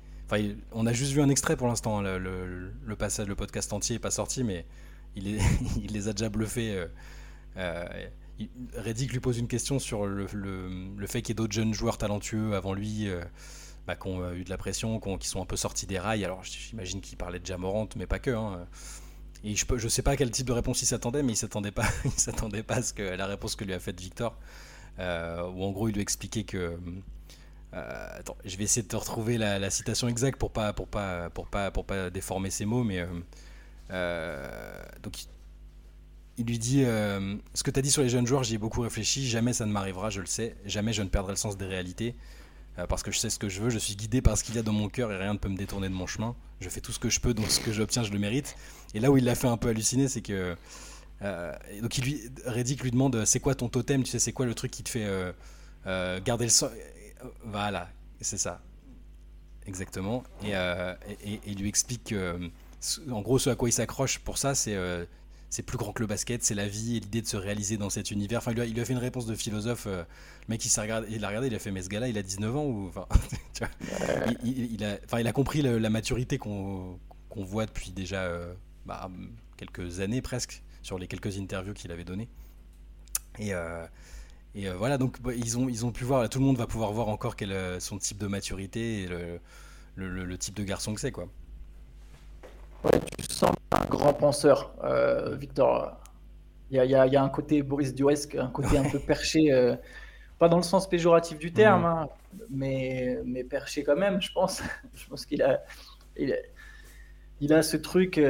on 0.73 0.87
a 0.87 0.93
juste 0.93 1.13
vu 1.13 1.21
un 1.21 1.29
extrait 1.29 1.57
pour 1.57 1.67
l'instant. 1.67 1.99
Hein, 1.99 2.19
le, 2.19 2.73
le, 2.85 2.97
passage, 2.97 3.27
le 3.27 3.35
podcast 3.35 3.73
entier 3.73 3.97
n'est 3.97 4.01
pas 4.01 4.11
sorti, 4.11 4.45
mais 4.45 4.67
il, 5.17 5.93
les 5.93 6.09
a 6.09 6.13
déjà 6.13 6.29
bluffés. 6.29 6.73
Euh, 6.75 6.87
euh, 7.57 7.87
Reddick 8.75 9.13
lui 9.13 9.21
pose 9.21 9.39
une 9.39 9.49
question 9.49 9.79
sur 9.79 10.07
le, 10.07 10.27
fait 11.07 11.23
qu'il 11.23 11.31
y 11.31 11.33
ait 11.33 11.35
d'autres 11.35 11.53
jeunes 11.53 11.75
joueurs 11.75 11.99
talentueux 11.99 12.55
avant 12.55 12.73
lui 12.73 13.09
euh, 13.09 13.23
bah, 13.87 13.97
qui 13.97 14.09
ont 14.09 14.33
eu 14.33 14.45
de 14.45 14.51
la 14.51 14.57
pression, 14.57 14.99
qui, 15.19 15.29
sont 15.29 15.43
un 15.43 15.47
peu 15.47 15.57
sortis 15.57 15.87
des 15.87 15.99
rails. 15.99 16.25
Alors 16.25 16.43
j'imagine 16.45 17.01
qu'il 17.01 17.19
parlait 17.19 17.41
de 17.41 17.47
Jamorant, 17.47 17.89
mais 17.97 18.07
pas 18.07 18.19
que. 18.19 18.31
Hein. 18.31 18.67
Et 19.43 19.55
je 19.57 19.65
ne 19.73 19.89
sais 19.89 20.03
pas 20.03 20.13
à 20.13 20.17
quel 20.17 20.31
type 20.31 20.47
de 20.47 20.53
réponse 20.53 20.83
il 20.83 20.87
s'attendait, 20.87 21.23
mais 21.23 21.33
il 21.33 21.37
s'attendait 21.37 21.71
pas, 21.71 21.89
il 22.05 22.13
s'attendait 22.13 22.63
pas 22.63 22.77
à, 22.77 22.93
que, 22.95 23.03
la 23.03 23.27
réponse 23.27 23.57
que 23.57 23.65
lui 23.65 23.75
a 23.75 23.81
faite 23.81 24.01
Victor. 24.01 24.39
où 24.99 25.03
en 25.03 25.71
gros 25.73 25.89
il 25.89 25.95
lui 25.95 26.03
expliquait 26.03 26.45
que 26.45 26.79
euh, 27.73 28.19
attends, 28.19 28.37
je 28.45 28.57
vais 28.57 28.65
essayer 28.65 28.83
de 28.83 28.89
te 28.89 28.97
retrouver 28.97 29.39
la, 29.39 29.71
citation 29.71 30.09
exacte 30.09 30.39
pour 30.39 30.51
pas, 30.51 30.73
pour 30.73 30.89
pas, 30.89 31.31
pour 31.31 31.47
pas, 31.47 31.71
pour 31.71 31.85
pas 31.85 32.11
déformer 32.11 32.51
ses 32.51 32.65
mots, 32.65 32.83
mais 32.83 33.01
euh, 33.01 33.07
euh, 33.91 34.83
donc 35.03 35.25
il 36.37 36.47
lui 36.47 36.59
dit 36.59 36.83
ce 36.83 37.63
que 37.63 37.71
tu 37.71 37.79
as 37.79 37.83
dit 37.83 37.91
sur 37.91 38.03
les 38.03 38.09
jeunes 38.09 38.27
joueurs, 38.27 38.43
j'y 38.43 38.55
ai 38.55 38.59
beaucoup 38.59 38.81
réfléchi. 38.81 39.29
Jamais 39.29 39.53
ça 39.53 39.67
ne 39.67 39.73
m'arrivera, 39.73 40.09
je 40.09 40.21
le 40.21 40.27
sais. 40.27 40.57
Jamais 40.65 40.93
je 40.93 41.03
ne 41.03 41.09
perdrai 41.09 41.33
le 41.33 41.37
sens 41.37 41.59
des 41.59 41.67
réalités 41.67 42.15
parce 42.89 43.03
que 43.03 43.13
je 43.13 43.19
sais 43.19 43.29
ce 43.29 43.39
que 43.39 43.51
je 43.51 43.61
veux. 43.61 43.69
Je 43.69 43.79
suis 43.79 43.95
guidé 43.95 44.23
par 44.23 44.39
ce 44.39 44.45
qu'il 44.45 44.55
y 44.55 44.59
a 44.59 44.63
dans 44.63 44.73
mon 44.73 44.89
cœur 44.89 45.13
et 45.13 45.19
rien 45.19 45.35
ne 45.35 45.39
peut 45.39 45.51
me 45.51 45.57
détourner 45.57 45.91
de 45.91 45.95
mon 45.95 46.07
chemin. 46.07 46.35
Je 46.61 46.71
fais 46.71 46.81
tout 46.81 46.93
ce 46.93 46.99
que 46.99 47.11
je 47.11 47.21
peux, 47.21 47.35
donc 47.35 47.51
ce 47.51 47.61
que 47.61 47.73
j'obtiens, 47.73 48.05
je 48.05 48.11
le 48.11 48.19
mérite. 48.19 48.57
Et 48.95 49.01
là 49.01 49.11
où 49.11 49.19
il 49.19 49.25
l'a 49.25 49.35
fait 49.35 49.49
un 49.49 49.59
peu 49.59 49.69
halluciner, 49.69 50.09
c'est 50.09 50.23
que 50.23 50.57
donc 51.83 51.99
il 51.99 52.05
lui, 52.05 52.23
Reddick 52.47 52.83
lui 52.83 52.91
demande 52.91 53.27
c'est 53.27 53.41
quoi 53.41 53.55
ton 53.55 53.69
totem, 53.69 54.03
tu 54.03 54.11
sais, 54.11 54.19
c'est 54.19 54.33
quoi 54.33 54.47
le 54.47 54.55
truc 54.55 54.71
qui 54.71 54.83
te 54.83 54.89
fait 54.89 55.07
garder 56.25 56.45
le 56.45 56.51
sang 56.51 56.71
voilà, 57.45 57.89
c'est 58.21 58.39
ça. 58.39 58.63
Exactement. 59.67 60.25
Et, 60.43 60.55
euh, 60.55 60.95
lui 61.47 61.69
explique 61.69 62.05
que, 62.05 62.51
en 63.11 63.21
gros, 63.21 63.39
ce 63.39 63.51
à 63.51 63.55
quoi 63.55 63.69
il 63.69 63.73
s'accroche 63.73 64.19
pour 64.19 64.39
ça, 64.39 64.55
c'est 64.55 64.75
euh, 64.75 65.05
c'est 65.49 65.63
plus 65.63 65.79
grand 65.79 65.93
que 65.93 66.01
le 66.01 66.07
basket, 66.07 66.43
c'est 66.45 66.55
la 66.55 66.69
vie 66.69 66.97
et 66.97 67.01
l'idée 67.01 67.23
de 67.23 67.27
se 67.27 67.37
réaliser 67.37 67.77
dans 67.77 67.91
cet 67.91 68.11
univers. 68.11 68.39
Enfin, 68.39 68.53
il 68.53 68.73
lui 68.73 68.81
a, 68.81 68.85
fait 68.85 68.93
une 68.93 68.99
réponse 68.99 69.27
de 69.27 69.35
philosophe. 69.35 69.87
Euh, 69.87 70.05
le 70.49 70.53
mec, 70.53 70.65
il, 70.65 70.81
regardé, 70.81 71.09
regardé, 71.15 71.49
il 71.49 71.55
a 71.55 71.59
fait, 71.59 71.73
mais 71.73 71.83
ce 71.83 71.89
gars-là, 71.89 72.09
il 72.09 72.17
a 72.17 72.23
19 72.23 72.57
ans 72.57 72.65
ou. 72.65 72.91
Il, 74.43 74.85
a, 74.85 75.21
il 75.21 75.27
a 75.27 75.33
compris 75.33 75.61
la 75.61 75.91
maturité 75.91 76.39
qu'on 76.39 76.99
voit 77.37 77.67
depuis 77.67 77.91
déjà 77.91 78.27
bah, 78.87 79.11
quelques 79.59 80.01
années 80.01 80.23
presque, 80.23 80.63
sur 80.83 80.99
les 80.99 81.07
quelques 81.07 81.37
interviews 81.37 81.75
qu'il 81.75 81.93
avait 81.93 82.05
données. 82.05 82.31
Et, 83.39 83.53
et 84.55 84.69
euh, 84.69 84.75
voilà, 84.75 84.99
donc 84.99 85.21
bah, 85.23 85.33
ils, 85.35 85.59
ont, 85.59 85.69
ils 85.69 85.87
ont 85.87 85.93
pu 85.93 86.05
voir, 86.05 86.29
tout 86.29 86.39
le 86.39 86.45
monde 86.45 86.57
va 86.57 86.67
pouvoir 86.67 86.93
voir 86.93 87.09
encore 87.09 87.37
quel 87.37 87.53
euh, 87.53 87.79
son 87.79 87.99
type 87.99 88.19
de 88.19 88.27
maturité 88.27 89.03
et 89.03 89.07
le, 89.07 90.09
le, 90.25 90.39
type 90.39 90.55
de 90.55 90.65
garçon 90.65 90.95
que 90.95 91.01
c'est, 91.01 91.13
quoi. 91.13 91.29
Ouais, 92.85 92.99
tu 93.19 93.33
sens 93.33 93.53
un 93.73 93.85
grand 93.87 94.15
penseur, 94.15 94.73
euh, 94.83 95.37
Victor. 95.37 95.97
Il 96.71 96.77
y, 96.77 96.81
a, 96.81 97.07
y, 97.07 97.17
a, 97.17 97.23
un 97.23 97.29
côté 97.29 97.63
Boris 97.63 97.95
Duresque, 97.95 98.37
un 98.37 98.49
côté 98.49 98.79
un 98.79 98.89
peu 98.91 98.99
perché, 98.99 99.51
pas 100.39 100.49
dans 100.49 100.57
le 100.57 100.63
sens 100.63 100.89
péjoratif 100.89 101.39
du 101.39 101.53
terme, 101.53 101.85
hein, 101.85 102.09
mais, 102.49 103.19
mais 103.25 103.45
perché 103.45 103.85
quand 103.85 103.97
même, 103.97 104.21
je 104.23 104.33
pense. 104.33 104.63
je 104.95 105.07
pense 105.07 105.27
qu'il 105.27 105.43
a, 105.43 105.63
il 106.17 106.33
a, 106.33 106.37
il 107.41 107.53
a 107.53 107.63
ce 107.63 107.77
truc 107.77 108.21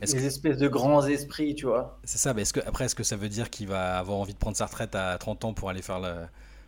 est 0.00 0.12
des 0.12 0.26
espèces 0.26 0.58
de 0.58 0.68
grands 0.68 1.06
esprits, 1.06 1.54
tu 1.54 1.66
vois. 1.66 1.98
C'est 2.04 2.18
ça, 2.18 2.34
mais 2.34 2.42
est-ce 2.42 2.52
que, 2.52 2.60
après, 2.60 2.84
est-ce 2.84 2.94
que 2.94 3.02
ça 3.02 3.16
veut 3.16 3.28
dire 3.28 3.50
qu'il 3.50 3.68
va 3.68 3.98
avoir 3.98 4.18
envie 4.18 4.34
de 4.34 4.38
prendre 4.38 4.56
sa 4.56 4.66
retraite 4.66 4.94
à 4.94 5.16
30 5.18 5.44
ans 5.44 5.54
pour 5.54 5.70
aller 5.70 5.82
faire, 5.82 6.00
le, 6.00 6.14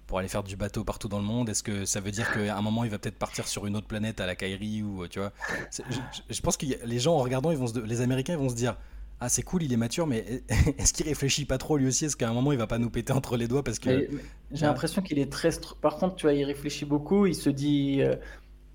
pour 0.07 0.19
aller 0.19 0.29
faire 0.29 0.43
du 0.43 0.57
bateau 0.57 0.85
partout 0.85 1.09
dans 1.09 1.19
le 1.19 1.25
monde? 1.25 1.49
Est-ce 1.49 1.63
que 1.63 1.85
ça 1.85 2.01
veut 2.01 2.11
dire 2.11 2.33
qu'à 2.33 2.57
un 2.57 2.63
moment, 2.63 2.85
il 2.85 2.91
va 2.91 2.99
peut-être 2.99 3.19
partir 3.19 3.47
sur 3.49 3.67
une 3.67 3.77
autre 3.77 3.87
planète 3.87 4.21
à 4.21 4.27
la 4.27 4.37
Kairi 4.37 4.83
ou, 4.83 5.07
tu 5.09 5.19
vois? 5.19 5.33
Je, 6.29 6.41
pense 6.41 6.57
que 6.57 6.67
les 6.85 6.99
gens, 6.99 7.15
en 7.15 7.23
regardant, 7.23 7.51
ils 7.51 7.59
vont 7.59 7.73
les 7.85 8.01
Américains 8.01 8.37
vont 8.37 8.49
se 8.49 8.55
dire 8.55 8.77
ah 9.23 9.29
c'est 9.29 9.43
cool, 9.43 9.63
il 9.63 9.73
est 9.73 9.77
mature, 9.77 10.07
mais 10.07 10.43
est-ce 10.79 10.95
qu'il 10.95 11.07
réfléchit 11.07 11.45
pas 11.45 11.59
trop 11.59 11.77
lui 11.77 11.87
aussi? 11.87 12.07
Est-ce 12.07 12.17
qu'à 12.17 12.31
un 12.31 12.33
moment 12.33 12.53
il 12.53 12.59
va 12.59 12.67
pas 12.67 12.79
nous 12.79 12.89
péter 12.89 13.13
entre 13.13 13.37
les 13.37 13.49
doigts 13.49 13.63
parce 13.63 13.79
que 13.79 14.09
j'ai 14.51 14.67
l'impression 14.67 15.03
qu'il 15.03 15.19
est 15.19 15.31
très. 15.31 15.51
Par 15.81 15.97
contre, 15.97 16.17
tu 16.17 16.23
vois, 16.23 16.33
il 16.33 16.45
réfléchit 16.45 16.87
beaucoup. 16.87 17.27
Il 17.27 17.35
se 17.35 17.51
dit, 17.51 18.03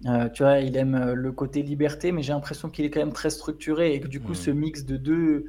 euh, 0.05 0.29
tu 0.29 0.43
vois, 0.43 0.59
il 0.59 0.75
aime 0.77 0.95
euh, 0.95 1.13
le 1.15 1.31
côté 1.31 1.61
liberté, 1.61 2.11
mais 2.11 2.21
j'ai 2.21 2.33
l'impression 2.33 2.69
qu'il 2.69 2.85
est 2.85 2.89
quand 2.89 2.99
même 2.99 3.13
très 3.13 3.29
structuré 3.29 3.93
et 3.93 3.99
que 3.99 4.07
du 4.07 4.19
coup, 4.19 4.33
hmm. 4.33 4.35
ce 4.35 4.51
mix 4.51 4.85
de 4.85 4.97
deux, 4.97 5.45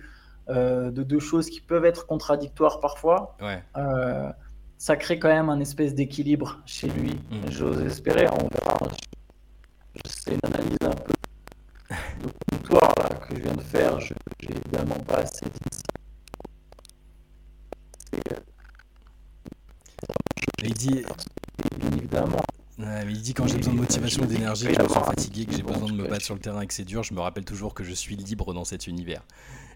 euh, 0.49 0.91
de 0.91 1.03
deux 1.03 1.19
choses 1.19 1.51
qui 1.51 1.61
peuvent 1.61 1.85
être 1.85 2.07
contradictoires 2.07 2.81
parfois, 2.81 3.37
ça 4.79 4.97
crée 4.97 5.19
quand 5.19 5.29
même 5.29 5.49
un 5.49 5.59
espèce 5.59 5.95
d'équilibre 5.95 6.61
chez 6.67 6.89
lui. 6.89 7.13
Hmm. 7.31 7.51
J'ose 7.51 7.81
espérer, 7.81 8.27
on 8.29 8.49
verra. 8.49 8.79
Je, 9.95 10.11
sais 10.11 10.33
une 10.33 10.55
analyse 10.55 10.79
un 10.83 10.91
peu 10.91 11.13
de 12.23 12.33
comptoir 12.51 12.95
là, 12.99 13.09
que 13.09 13.37
je 13.37 13.41
viens 13.41 13.55
de 13.55 13.63
faire. 13.63 13.99
Je 14.01 14.13
n'ai 14.13 14.57
évidemment 14.57 15.03
pas 15.07 15.19
assez 15.19 15.47
Il 20.63 20.75
dit. 20.75 21.05
Bien 21.79 21.91
évidemment, 21.97 22.43
il 22.79 23.23
dit 23.23 23.33
quand 23.33 23.47
j'ai 23.47 23.57
besoin 23.57 23.73
de 23.73 23.79
motivation 23.79 24.25
et 24.25 24.27
d'énergie, 24.27 24.67
que 24.67 24.75
je 24.75 24.83
me 24.83 24.89
sens 24.89 25.07
fatigué, 25.07 25.47
que 25.47 25.53
j'ai 25.53 25.63
besoin 25.63 25.89
de 25.89 25.95
me 25.95 26.07
battre 26.07 26.25
sur 26.25 26.35
le 26.35 26.41
terrain 26.41 26.61
et 26.61 26.67
que 26.67 26.75
c'est 26.75 26.85
dur, 26.85 27.03
je 27.03 27.15
me 27.15 27.21
rappelle 27.21 27.45
toujours 27.45 27.75
que 27.75 27.85
je 27.85 27.93
suis 27.93 28.17
libre 28.17 28.53
dans 28.53 28.65
cet 28.65 28.87
univers. 28.87 29.23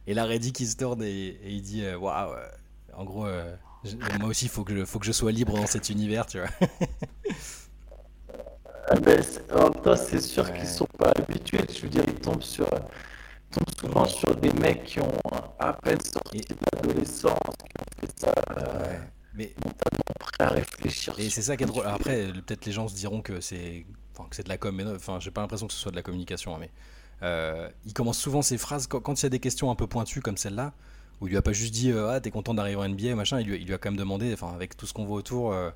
Et 0.06 0.14
là, 0.14 0.24
Reddy 0.24 0.52
qui 0.52 0.66
se 0.66 0.76
tourne 0.76 1.02
et, 1.02 1.38
il 1.44 1.62
dit 1.62 1.84
euh, 1.84 1.96
Waouh, 1.96 2.32
euh, 2.32 2.46
en 2.94 3.04
gros, 3.04 3.26
euh, 3.26 3.54
moi 4.18 4.28
aussi, 4.28 4.46
il 4.46 4.50
faut, 4.50 4.64
que 4.64 4.76
je, 4.76 4.84
faut 4.84 4.98
que 4.98 5.06
je 5.06 5.12
sois 5.12 5.32
libre 5.32 5.54
dans 5.56 5.66
cet 5.66 5.88
univers, 5.88 6.26
tu 6.26 6.38
vois. 6.38 6.48
ah 8.88 8.94
ben, 8.96 9.22
en 9.54 9.70
même 9.70 9.82
temps, 9.82 9.96
c'est 9.96 10.20
sûr 10.20 10.52
qu'ils 10.52 10.66
sont 10.66 10.88
pas 10.98 11.12
habitués. 11.16 11.60
Je 11.72 11.82
veux 11.82 11.88
dire, 11.88 12.04
ils 12.06 12.14
tombent, 12.14 12.42
sur, 12.42 12.68
tombent 13.50 13.78
souvent 13.78 14.04
sur 14.06 14.34
des 14.36 14.52
mecs 14.54 14.84
qui 14.84 15.00
ont 15.00 15.18
à 15.58 15.72
peine 15.72 16.00
sorti 16.00 16.40
de 16.40 16.56
l'adolescence, 16.72 17.38
qui 17.64 17.80
ont 17.80 18.00
fait 18.00 18.12
ça. 18.20 18.34
Mais 19.34 19.54
prêt 19.62 20.09
à 20.40 20.48
réfléchir. 20.48 21.14
Et 21.18 21.30
c'est 21.30 21.42
ça 21.42 21.56
qui 21.56 21.64
est 21.64 21.66
drôle. 21.66 21.86
Après, 21.86 22.26
peut-être 22.32 22.66
les 22.66 22.72
gens 22.72 22.88
se 22.88 22.94
diront 22.94 23.22
que 23.22 23.40
c'est, 23.40 23.84
enfin, 24.14 24.28
que 24.28 24.36
c'est 24.36 24.44
de 24.44 24.48
la 24.48 24.58
com, 24.58 24.74
mais 24.74 24.84
enfin, 24.86 25.20
j'ai 25.20 25.30
pas 25.30 25.40
l'impression 25.40 25.66
que 25.66 25.72
ce 25.72 25.78
soit 25.78 25.90
de 25.90 25.96
la 25.96 26.02
communication. 26.02 26.54
Hein, 26.54 26.58
mais 26.60 26.70
euh, 27.22 27.68
il 27.84 27.92
commence 27.92 28.18
souvent 28.18 28.42
ses 28.42 28.58
phrases 28.58 28.86
quand, 28.86 29.20
il 29.20 29.22
y 29.22 29.26
a 29.26 29.30
des 29.30 29.40
questions 29.40 29.70
un 29.70 29.74
peu 29.74 29.86
pointues 29.86 30.20
comme 30.20 30.36
celle-là, 30.36 30.72
où 31.20 31.26
il 31.26 31.30
lui 31.30 31.36
a 31.36 31.42
pas 31.42 31.52
juste 31.52 31.74
dit 31.74 31.90
euh, 31.90 32.10
ah 32.10 32.20
t'es 32.20 32.30
content 32.30 32.54
d'arriver 32.54 32.76
en 32.76 32.88
NBA 32.88 33.14
machin, 33.14 33.40
il 33.40 33.46
lui, 33.46 33.56
il 33.56 33.66
lui, 33.66 33.74
a 33.74 33.78
quand 33.78 33.90
même 33.90 33.98
demandé, 33.98 34.32
enfin 34.32 34.52
avec 34.54 34.76
tout 34.76 34.86
ce 34.86 34.94
qu'on 34.94 35.04
voit 35.04 35.18
autour, 35.18 35.52
euh, 35.52 35.70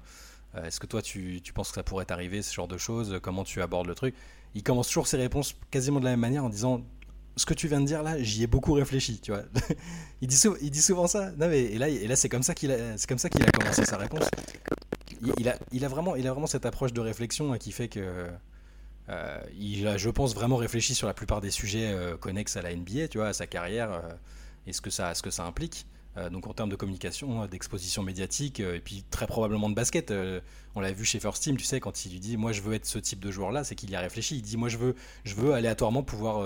est-ce 0.63 0.81
que 0.81 0.87
toi 0.87 1.03
tu, 1.03 1.41
tu, 1.43 1.53
penses 1.53 1.69
que 1.69 1.75
ça 1.75 1.83
pourrait 1.83 2.07
t'arriver 2.07 2.41
ce 2.41 2.55
genre 2.55 2.69
de 2.69 2.79
choses, 2.79 3.19
comment 3.23 3.45
tu 3.45 3.61
abordes 3.61 3.87
le 3.87 3.95
truc? 3.95 4.15
Il 4.55 4.63
commence 4.63 4.87
toujours 4.87 5.07
ses 5.07 5.17
réponses 5.17 5.57
quasiment 5.71 5.99
de 5.99 6.05
la 6.05 6.13
même 6.13 6.21
manière 6.21 6.45
en 6.45 6.49
disant 6.49 6.81
ce 7.37 7.47
que 7.47 7.55
tu 7.55 7.69
viens 7.69 7.81
de 7.81 7.87
dire 7.87 8.03
là, 8.03 8.23
j'y 8.23 8.43
ai 8.43 8.47
beaucoup 8.47 8.73
réfléchi, 8.73 9.21
tu 9.21 9.33
vois. 9.33 9.43
il, 10.21 10.29
dit 10.29 10.83
souvent 10.83 11.07
ça. 11.07 11.31
Non, 11.33 11.49
mais, 11.49 11.63
et 11.63 11.79
là, 11.79 11.89
et 11.89 12.07
là 12.07 12.17
c'est 12.17 12.29
comme 12.29 12.43
ça 12.43 12.55
qu'il 12.55 12.71
a, 12.71 12.97
c'est 12.97 13.09
comme 13.09 13.19
ça 13.19 13.29
qu'il 13.29 13.43
a 13.43 13.51
commencé 13.51 13.85
sa 13.85 13.97
réponse. 13.97 14.25
Il, 15.39 15.49
a, 15.49 15.57
il, 15.73 15.85
a 15.85 15.89
vraiment, 15.89 16.17
il 16.17 16.27
a 16.27 16.33
vraiment 16.33 16.47
cette 16.47 16.67
approche 16.67 16.93
de 16.93 17.01
réflexion 17.01 17.53
hein, 17.53 17.59
qui 17.59 17.73
fait 17.73 17.89
que 17.89 18.29
euh, 19.09 19.41
il 19.59 19.87
a, 19.87 19.97
je 19.97 20.11
pense, 20.11 20.35
vraiment 20.35 20.57
réfléchi 20.57 20.95
sur 20.95 21.07
la 21.07 21.15
plupart 21.15 21.41
des 21.41 21.51
sujets 21.51 21.93
euh, 21.93 22.17
connexes 22.17 22.57
à 22.57 22.63
la 22.63 22.75
NBA, 22.75 23.09
tu 23.09 23.19
vois, 23.19 23.29
à 23.29 23.33
sa 23.33 23.47
carrière 23.47 23.93
euh, 23.93 24.01
et 24.67 24.73
ce 24.73 24.81
que 24.81 24.91
ça, 24.91 25.15
ce 25.15 25.23
que 25.23 25.31
ça 25.31 25.45
implique. 25.45 25.87
Euh, 26.17 26.31
donc 26.31 26.47
en 26.47 26.55
termes 26.55 26.71
de 26.71 26.77
communication, 26.77 27.43
hein, 27.43 27.49
d'exposition 27.49 28.03
médiatique, 28.05 28.61
euh, 28.61 28.77
et 28.77 28.81
puis 28.81 29.05
très 29.11 29.27
probablement 29.27 29.69
de 29.69 29.75
basket. 29.75 30.11
Euh, 30.11 30.41
on 30.77 30.81
l'a 30.81 30.93
vu 30.93 31.05
chez 31.05 31.19
First 31.19 31.43
Team, 31.43 31.57
tu 31.57 31.65
sais, 31.65 31.81
quand 31.81 32.05
il 32.05 32.13
lui 32.13 32.21
dit 32.21 32.37
moi 32.37 32.53
je 32.53 32.63
veux 32.63 32.75
être 32.75 32.87
ce 32.87 32.99
type 32.99 33.21
de 33.21 33.31
joueur-là, 33.31 33.65
c'est 33.65 33.75
qu'il 33.75 33.91
y 33.91 33.97
a 33.97 34.01
réfléchi. 34.01 34.37
Il 34.37 34.43
dit 34.43 34.57
moi 34.57 34.69
je 34.69 34.79
veux, 34.79 34.95
je 35.25 35.35
veux 35.35 35.55
aléatoirement 35.55 36.03
pouvoir 36.03 36.43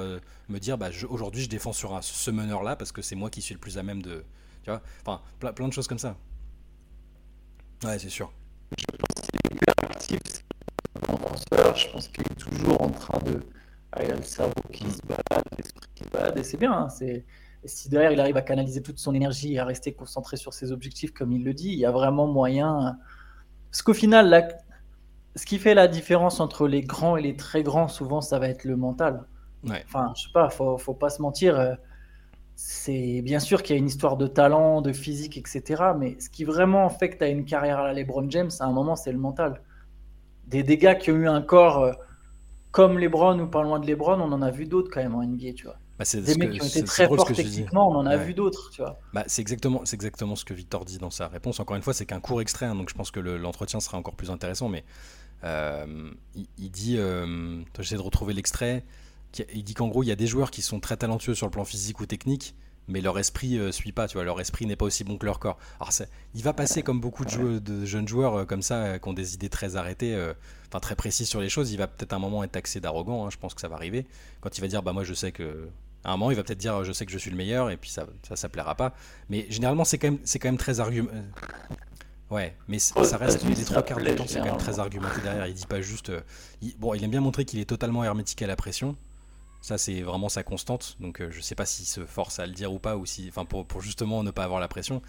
me 0.48 0.59
dire 0.59 0.78
bah, 0.78 0.88
aujourd'hui 1.09 1.42
je 1.42 1.48
défends 1.48 1.72
sur 1.72 1.98
ce 2.02 2.31
meneur-là 2.31 2.76
parce 2.76 2.92
que 2.92 3.02
c'est 3.02 3.14
moi 3.16 3.31
qui 3.31 3.42
suis 3.42 3.54
le 3.54 3.61
plus 3.61 3.78
à 3.78 3.83
même 3.83 4.02
de. 4.02 4.24
Tu 4.62 4.70
vois 4.70 4.83
Enfin, 5.04 5.20
plein, 5.38 5.52
plein 5.52 5.68
de 5.68 5.72
choses 5.72 5.87
comme 5.87 5.98
ça. 5.98 6.16
Ouais, 7.85 7.98
c'est 7.98 8.09
sûr. 8.09 8.33
Je 8.76 8.85
pense 8.96 9.26
qu'il 9.26 9.38
est 9.50 9.54
hyper 9.54 9.90
actif, 9.90 10.20
Je 11.76 11.92
pense 11.92 12.09
qu'il 12.09 12.22
est 12.22 12.35
toujours 12.35 12.83
en 12.83 12.90
train 12.90 13.18
de. 13.20 13.42
Ah, 13.92 14.04
il 14.04 14.12
a 14.12 14.16
le 14.16 14.22
cerveau 14.22 14.52
qui 14.72 14.90
se 14.90 15.00
balade, 15.07 15.44
l'esprit 15.57 15.88
qui 15.94 16.04
se 16.04 16.09
balade, 16.11 16.38
et 16.38 16.42
c'est 16.44 16.59
bien. 16.59 16.72
Hein, 16.72 16.88
c'est 16.88 17.24
et 17.68 17.70
si 17.70 17.90
derrière 17.90 18.12
il 18.12 18.18
arrive 18.18 18.38
à 18.38 18.42
canaliser 18.42 18.81
toute 18.81 18.98
son 18.98 19.14
énergie 19.14 19.52
et 19.52 19.59
à 19.59 19.66
rester 19.66 19.92
concentré 19.92 20.38
sur 20.38 20.54
ses 20.54 20.72
objectifs, 20.72 21.12
comme 21.12 21.33
il 21.33 21.44
le 21.44 21.52
dit, 21.52 21.68
il 21.68 21.78
y 21.78 21.85
a 21.85 21.90
vraiment 21.90 22.26
moyen. 22.26 22.96
Parce 23.70 23.83
qu'au 23.83 23.92
final, 23.92 24.48
ce 25.37 25.44
qui 25.44 25.59
fait 25.59 25.74
la 25.74 25.87
différence 25.87 26.40
entre 26.40 26.66
les 26.66 26.81
grands 26.81 27.18
et 27.18 27.22
les 27.22 27.37
très 27.37 27.62
grands, 27.62 27.88
souvent, 27.88 28.22
ça 28.22 28.38
va 28.38 28.48
être 28.48 28.64
le 28.64 28.76
mental. 28.76 29.26
Enfin, 29.85 30.14
je 30.16 30.22
sais 30.22 30.33
pas, 30.33 30.48
faut, 30.48 30.78
faut 30.78 30.94
pas 30.94 31.11
se 31.11 31.20
mentir. 31.20 31.61
Euh, 31.61 31.74
c'est 32.54 33.20
bien 33.20 33.38
sûr 33.38 33.62
qu'il 33.62 33.76
y 33.76 33.78
a 33.78 33.81
une 33.81 33.88
histoire 33.88 34.16
de 34.16 34.26
talent, 34.26 34.81
de 34.81 34.94
physique, 34.94 35.37
etc. 35.37 35.92
Mais 35.98 36.18
ce 36.20 36.31
qui 36.31 36.44
vraiment 36.44 36.88
fait 36.88 37.11
que 37.11 37.18
tu 37.18 37.24
as 37.24 37.28
une 37.28 37.44
carrière 37.44 37.81
à 37.81 37.88
la 37.88 37.92
LeBron 37.92 38.31
James, 38.31 38.50
à 38.61 38.64
un 38.64 38.72
moment, 38.72 38.96
c'est 38.96 39.12
le 39.12 39.18
mental. 39.18 39.61
Des, 40.46 40.62
des 40.62 40.78
gars 40.78 40.94
qui 40.94 41.11
ont 41.11 41.16
eu 41.16 41.28
un 41.28 41.42
corps 41.42 41.81
euh, 41.81 41.92
comme 42.70 42.98
LeBron 42.98 43.38
ou 43.40 43.46
pas 43.46 43.62
loin 43.62 43.78
de 43.78 43.87
LeBron, 43.87 44.18
on 44.22 44.33
en 44.33 44.40
a 44.40 44.50
vu 44.50 44.64
d'autres 44.64 44.90
quand 44.90 45.02
même 45.02 45.14
en 45.14 45.22
NBA, 45.22 45.52
tu 45.54 45.66
vois. 45.66 45.76
Bah, 45.98 46.04
des 46.12 46.34
mecs 46.37 46.52
qui 46.52 46.62
ont 46.62 46.66
été 46.66 46.84
très 46.84 47.08
forts 47.08 47.26
techniquement, 47.26 47.90
on 47.90 47.96
en 47.96 48.06
a 48.06 48.16
vu 48.16 48.34
d'autres, 48.34 48.70
tu 48.70 48.82
vois. 48.82 48.98
Bah, 49.12 49.24
c'est 49.26 49.42
exactement, 49.42 49.82
c'est 49.84 49.96
exactement 49.96 50.37
ce 50.37 50.44
que 50.44 50.54
Victor 50.54 50.84
dit 50.84 50.98
dans 50.98 51.11
sa 51.11 51.28
réponse. 51.28 51.58
Encore 51.61 51.76
une 51.76 51.82
fois, 51.82 51.94
c'est 51.94 52.06
qu'un 52.06 52.20
court 52.20 52.40
extrait, 52.40 52.66
hein, 52.66 52.74
donc 52.74 52.88
je 52.88 52.94
pense 52.94 53.11
que 53.11 53.20
l'entretien 53.20 53.80
sera 53.80 53.98
encore 53.98 54.14
plus 54.14 54.30
intéressant. 54.30 54.68
Mais 54.68 54.84
euh, 55.44 56.11
il, 56.56 56.70
dit, 56.70 56.96
euh, 56.98 57.61
j'essaie 57.78 57.96
de 57.96 58.00
retrouver 58.00 58.32
l'extrait. 58.32 58.84
Il 59.52 59.64
dit 59.64 59.74
qu'en 59.74 59.88
gros, 59.88 60.02
il 60.02 60.06
y 60.06 60.12
a 60.12 60.16
des 60.16 60.26
joueurs 60.26 60.50
qui 60.50 60.62
sont 60.62 60.80
très 60.80 60.96
talentueux 60.96 61.34
sur 61.34 61.46
le 61.46 61.50
plan 61.50 61.64
physique 61.64 62.00
ou 62.00 62.06
technique, 62.06 62.54
mais 62.88 63.00
leur 63.00 63.18
esprit 63.18 63.58
euh, 63.58 63.70
suit 63.70 63.92
pas, 63.92 64.08
tu 64.08 64.14
vois, 64.14 64.24
leur 64.24 64.40
esprit 64.40 64.66
n'est 64.66 64.76
pas 64.76 64.87
aussi 64.87 65.04
bon 65.04 65.18
que 65.18 65.26
leur 65.26 65.38
corps. 65.38 65.58
Alors 65.78 65.92
il 66.34 66.42
va 66.42 66.52
passer 66.52 66.82
comme 66.82 67.00
beaucoup 67.00 67.24
de, 67.24 67.58
de 67.58 67.84
jeunes 67.84 68.08
joueurs 68.08 68.34
euh, 68.40 68.44
comme 68.44 68.62
ça, 68.62 68.76
euh, 68.82 68.98
qui 68.98 69.08
ont 69.08 69.12
des 69.12 69.34
idées 69.34 69.50
très 69.50 69.76
arrêtées, 69.76 70.16
enfin 70.68 70.80
très 70.80 70.96
précises 70.96 71.28
sur 71.28 71.40
les 71.40 71.48
choses. 71.48 71.70
Il 71.70 71.76
va 71.76 71.87
peut-être 71.87 72.12
à 72.12 72.16
un 72.16 72.18
moment 72.18 72.42
être 72.42 72.52
taxé 72.52 72.80
d'arrogant, 72.80 73.26
hein, 73.26 73.30
je 73.30 73.37
pense 73.37 73.54
que 73.54 73.61
ça 73.61 73.68
va 73.68 73.76
arriver. 73.76 74.06
Quand 74.40 74.56
il 74.56 74.61
va 74.61 74.66
dire, 74.66 74.82
bah 74.82 74.92
moi 74.92 75.04
je 75.04 75.14
sais 75.14 75.32
que. 75.32 75.68
À 76.09 76.12
un 76.12 76.16
moment, 76.16 76.31
il 76.31 76.37
va 76.37 76.42
peut-être 76.42 76.59
dire, 76.59 76.85
je 76.85 76.92
sais 76.92 77.05
que 77.05 77.12
je 77.12 77.18
suis 77.18 77.31
le 77.31 77.37
meilleur, 77.37 77.71
et 77.71 77.77
puis 77.77 77.90
ça, 77.90 78.07
ça, 78.27 78.35
ça 78.35 78.49
plaira 78.49 78.75
pas. 78.75 78.94
Mais 79.29 79.47
généralement, 79.51 79.85
c'est 79.85 79.99
quand 79.99 80.11
même, 80.44 80.57
très 80.57 80.81
argument. 80.81 81.11
Ouais, 82.31 82.57
mais 82.66 82.79
ça 82.79 83.16
reste 83.16 83.44
les 83.44 83.64
trois 83.64 83.83
quarts 83.83 83.99
du 83.99 84.14
temps, 84.14 84.25
c'est 84.27 84.38
quand 84.38 84.47
même 84.47 84.57
très 84.57 84.79
argumenté 84.79 85.21
derrière. 85.23 85.47
Il 85.47 85.55
dit 85.55 85.66
pas 85.66 85.81
juste. 85.81 86.11
bon, 86.79 86.94
il 86.94 87.05
aime 87.05 87.11
bien 87.11 87.21
montrer 87.21 87.44
qu'il 87.44 87.59
est 87.59 87.66
totalement 87.66 88.05
hermétique 88.05 88.40
à 88.42 88.47
la 88.47 88.57
pression. 88.57 88.97
Ça, 89.61 89.77
c'est 89.77 90.03
vraiment 90.03 90.29
sa 90.29 90.42
constante. 90.42 90.97
Donc, 91.01 91.21
euh, 91.21 91.31
je 91.31 91.40
sais 91.40 91.55
pas 91.55 91.66
s'il 91.66 91.87
se 91.87 92.05
force 92.05 92.38
à 92.38 92.47
le 92.47 92.53
dire 92.53 92.73
ou 92.73 92.79
pas, 92.79 92.97
ou 92.97 93.07
si, 93.07 93.29
enfin, 93.29 93.44
pour, 93.44 93.81
justement 93.81 94.23
ne 94.23 94.31
pas 94.31 94.44
avoir 94.44 94.61
la 94.61 94.68
pression. 94.68 95.03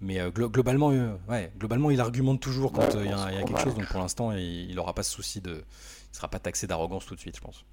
Mais 0.00 0.20
euh, 0.20 0.30
globalement, 0.30 0.92
euh, 0.92 1.16
ouais, 1.28 1.52
globalement, 1.58 1.90
il 1.90 2.00
argumente 2.00 2.40
toujours 2.40 2.72
quand 2.72 2.94
il 2.94 3.06
y, 3.06 3.12
a, 3.12 3.42
quelque 3.42 3.60
chose. 3.60 3.74
Donc, 3.74 3.88
pour 3.88 4.00
l'instant, 4.00 4.32
il 4.32 4.74
n'aura 4.74 4.94
pas 4.94 5.02
ce 5.02 5.10
souci 5.10 5.40
de. 5.40 5.64
Il 6.12 6.16
sera 6.16 6.28
pas 6.28 6.38
taxé 6.38 6.66
d'arrogance 6.66 7.04
tout 7.04 7.14
de 7.14 7.20
suite, 7.20 7.36
je 7.36 7.40
pense. 7.40 7.64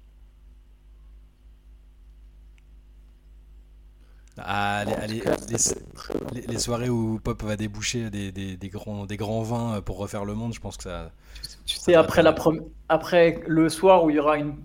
Ah, 4.38 4.84
les, 6.32 6.58
soirées 6.58 6.90
où 6.90 7.18
Pop 7.22 7.42
va 7.42 7.56
déboucher 7.56 8.10
des, 8.10 8.32
des, 8.32 8.56
des, 8.56 8.68
grands, 8.68 9.06
des 9.06 9.16
grands 9.16 9.42
vins 9.42 9.80
pour 9.80 9.96
refaire 9.96 10.24
le 10.24 10.34
monde, 10.34 10.52
je 10.52 10.60
pense 10.60 10.76
que 10.76 10.82
ça. 10.82 11.10
Tu 11.64 11.76
sais, 11.76 11.94
après, 11.94 12.22
la 12.22 12.34
après 12.88 13.40
le 13.46 13.68
soir 13.68 14.04
où 14.04 14.10
il 14.10 14.16
y 14.16 14.18
aura 14.18 14.36
une 14.36 14.56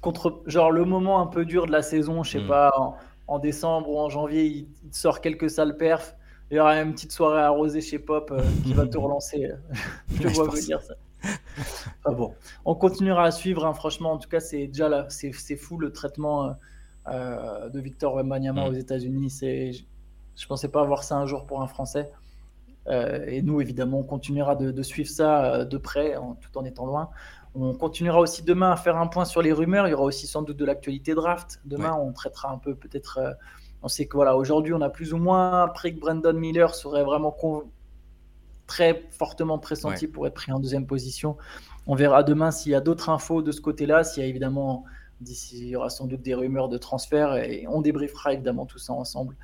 contre, 0.00 0.42
genre 0.46 0.70
le 0.70 0.84
moment 0.84 1.20
un 1.20 1.26
peu 1.26 1.44
dur 1.44 1.66
de 1.66 1.72
la 1.72 1.82
saison, 1.82 2.22
je 2.22 2.32
sais 2.32 2.44
mm. 2.44 2.48
pas, 2.48 2.96
en, 3.26 3.38
décembre 3.38 3.90
ou 3.90 3.98
en 3.98 4.08
janvier, 4.08 4.44
il, 4.44 4.66
sort 4.92 5.20
quelques 5.20 5.50
sales 5.50 5.76
perfs. 5.76 6.14
Il 6.50 6.56
y 6.56 6.60
aura 6.60 6.76
une 6.80 6.92
petite 6.92 7.12
soirée 7.12 7.40
arrosée 7.40 7.80
chez 7.80 7.98
Pop 7.98 8.30
euh, 8.30 8.42
qui 8.64 8.74
va 8.74 8.86
te 8.86 8.98
relancer. 8.98 9.50
je 10.20 10.28
vois 10.28 10.48
venir 10.48 10.80
ça. 10.82 10.94
Ah 12.04 12.10
bon, 12.10 12.34
on 12.64 12.74
continuera 12.74 13.24
à 13.24 13.30
suivre. 13.30 13.64
Hein. 13.64 13.74
Franchement, 13.74 14.12
en 14.12 14.18
tout 14.18 14.28
cas, 14.28 14.40
c'est 14.40 14.66
déjà 14.66 14.88
là, 14.88 15.06
c'est 15.08 15.56
fou 15.56 15.78
le 15.78 15.92
traitement 15.92 16.46
euh, 16.46 16.52
euh, 17.08 17.68
de 17.68 17.80
Victor 17.80 18.14
Wembanyama 18.14 18.64
mm. 18.64 18.68
aux 18.68 18.74
États-Unis. 18.74 19.30
C'est, 19.30 19.72
je 19.72 20.46
pensais 20.46 20.68
pas 20.68 20.80
avoir 20.80 21.04
ça 21.04 21.16
un 21.16 21.26
jour 21.26 21.46
pour 21.46 21.62
un 21.62 21.66
Français. 21.66 22.10
et 22.88 23.42
nous, 23.42 23.60
évidemment, 23.60 24.00
on 24.00 24.04
continuera 24.04 24.56
de, 24.56 24.82
suivre 24.82 25.10
ça 25.10 25.64
de 25.64 25.78
près, 25.78 26.16
tout 26.40 26.58
en 26.58 26.64
étant 26.64 26.86
loin. 26.86 27.10
On 27.54 27.74
continuera 27.74 28.18
aussi 28.18 28.42
demain 28.42 28.70
à 28.72 28.76
faire 28.76 28.96
un 28.96 29.06
point 29.06 29.26
sur 29.26 29.42
les 29.42 29.52
rumeurs. 29.52 29.86
Il 29.86 29.90
y 29.90 29.94
aura 29.94 30.04
aussi 30.04 30.26
sans 30.26 30.42
doute 30.42 30.56
de 30.56 30.64
l'actualité 30.64 31.14
draft. 31.14 31.60
Demain, 31.64 31.92
on 31.92 32.12
traitera 32.12 32.50
un 32.50 32.58
peu 32.58 32.74
peut-être. 32.74 33.18
Euh, 33.18 33.32
on 33.82 33.88
sait 33.88 34.06
que 34.06 34.16
voilà, 34.16 34.36
aujourd'hui, 34.36 34.72
on 34.72 34.80
a 34.80 34.88
plus 34.88 35.12
ou 35.12 35.18
moins 35.18 35.64
appris 35.64 35.94
que 35.94 36.00
Brandon 36.00 36.32
Miller 36.32 36.74
serait 36.74 37.04
vraiment 37.04 37.36
très 38.66 39.04
fortement 39.10 39.58
pressenti 39.58 40.06
pour 40.06 40.26
être 40.26 40.34
pris 40.34 40.52
en 40.52 40.60
deuxième 40.60 40.86
position. 40.86 41.36
On 41.86 41.94
verra 41.94 42.22
demain 42.22 42.52
s'il 42.52 42.72
y 42.72 42.74
a 42.76 42.80
d'autres 42.80 43.10
infos 43.10 43.42
de 43.42 43.52
ce 43.52 43.60
côté-là. 43.60 44.04
S'il 44.04 44.22
y 44.22 44.26
a 44.26 44.28
évidemment, 44.28 44.84
d'ici, 45.22 45.58
il 45.60 45.68
y 45.68 45.76
aura 45.76 45.90
sans 45.90 46.06
doute 46.06 46.22
des 46.22 46.34
rumeurs 46.34 46.68
de 46.68 46.78
transfert 46.78 47.36
et 47.36 47.66
on 47.68 47.80
débriefera 47.80 48.34
évidemment 48.34 48.66
tout 48.66 48.78
ça 48.78 48.92
ensemble. 48.92 49.36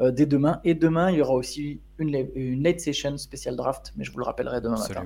Euh, 0.00 0.10
dès 0.10 0.24
demain. 0.24 0.60
Et 0.64 0.74
demain, 0.74 1.10
il 1.10 1.18
y 1.18 1.20
aura 1.20 1.34
aussi 1.34 1.82
une, 1.98 2.26
une, 2.34 2.62
late 2.62 2.80
session 2.80 3.18
spéciale 3.18 3.54
draft, 3.54 3.92
mais 3.96 4.04
je 4.04 4.12
vous 4.12 4.18
le 4.18 4.24
rappellerai 4.24 4.62
demain 4.62 4.78
matin. 4.78 5.04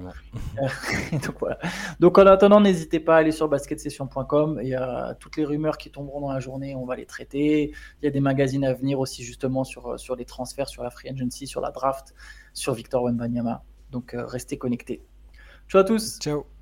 donc 1.13 1.37
voilà. 1.41 1.59
Donc 1.99 2.17
en 2.17 2.27
attendant, 2.27 2.61
n'hésitez 2.61 3.01
pas 3.01 3.17
à 3.17 3.19
aller 3.19 3.33
sur 3.33 3.49
basketsession.com. 3.49 4.61
Il 4.63 4.69
y 4.69 4.75
a 4.75 5.15
toutes 5.19 5.37
les 5.37 5.45
rumeurs 5.45 5.79
qui 5.79 5.91
tomberont 5.91 6.21
dans 6.21 6.33
la 6.33 6.39
journée, 6.39 6.77
on 6.77 6.85
va 6.85 6.95
les 6.95 7.07
traiter. 7.07 7.73
Il 8.03 8.05
y 8.05 8.09
a 8.09 8.11
des 8.11 8.21
magazines 8.21 8.65
à 8.65 8.73
venir 8.73 9.01
aussi 9.01 9.25
justement 9.25 9.65
sur, 9.65 9.99
sur 9.99 10.15
les 10.15 10.27
transferts, 10.27 10.69
sur 10.69 10.85
la 10.85 10.91
free 10.91 11.09
agency, 11.09 11.49
sur 11.49 11.61
la 11.61 11.73
draft, 11.73 12.15
sur 12.53 12.75
Victor 12.75 13.03
Wembanyama. 13.03 13.65
Donc 13.91 14.15
euh, 14.15 14.25
restez 14.25 14.59
connectés. 14.59 15.03
Ciao 15.69 15.81
à 15.81 15.85
tous. 15.85 16.19
Ciao. 16.21 16.54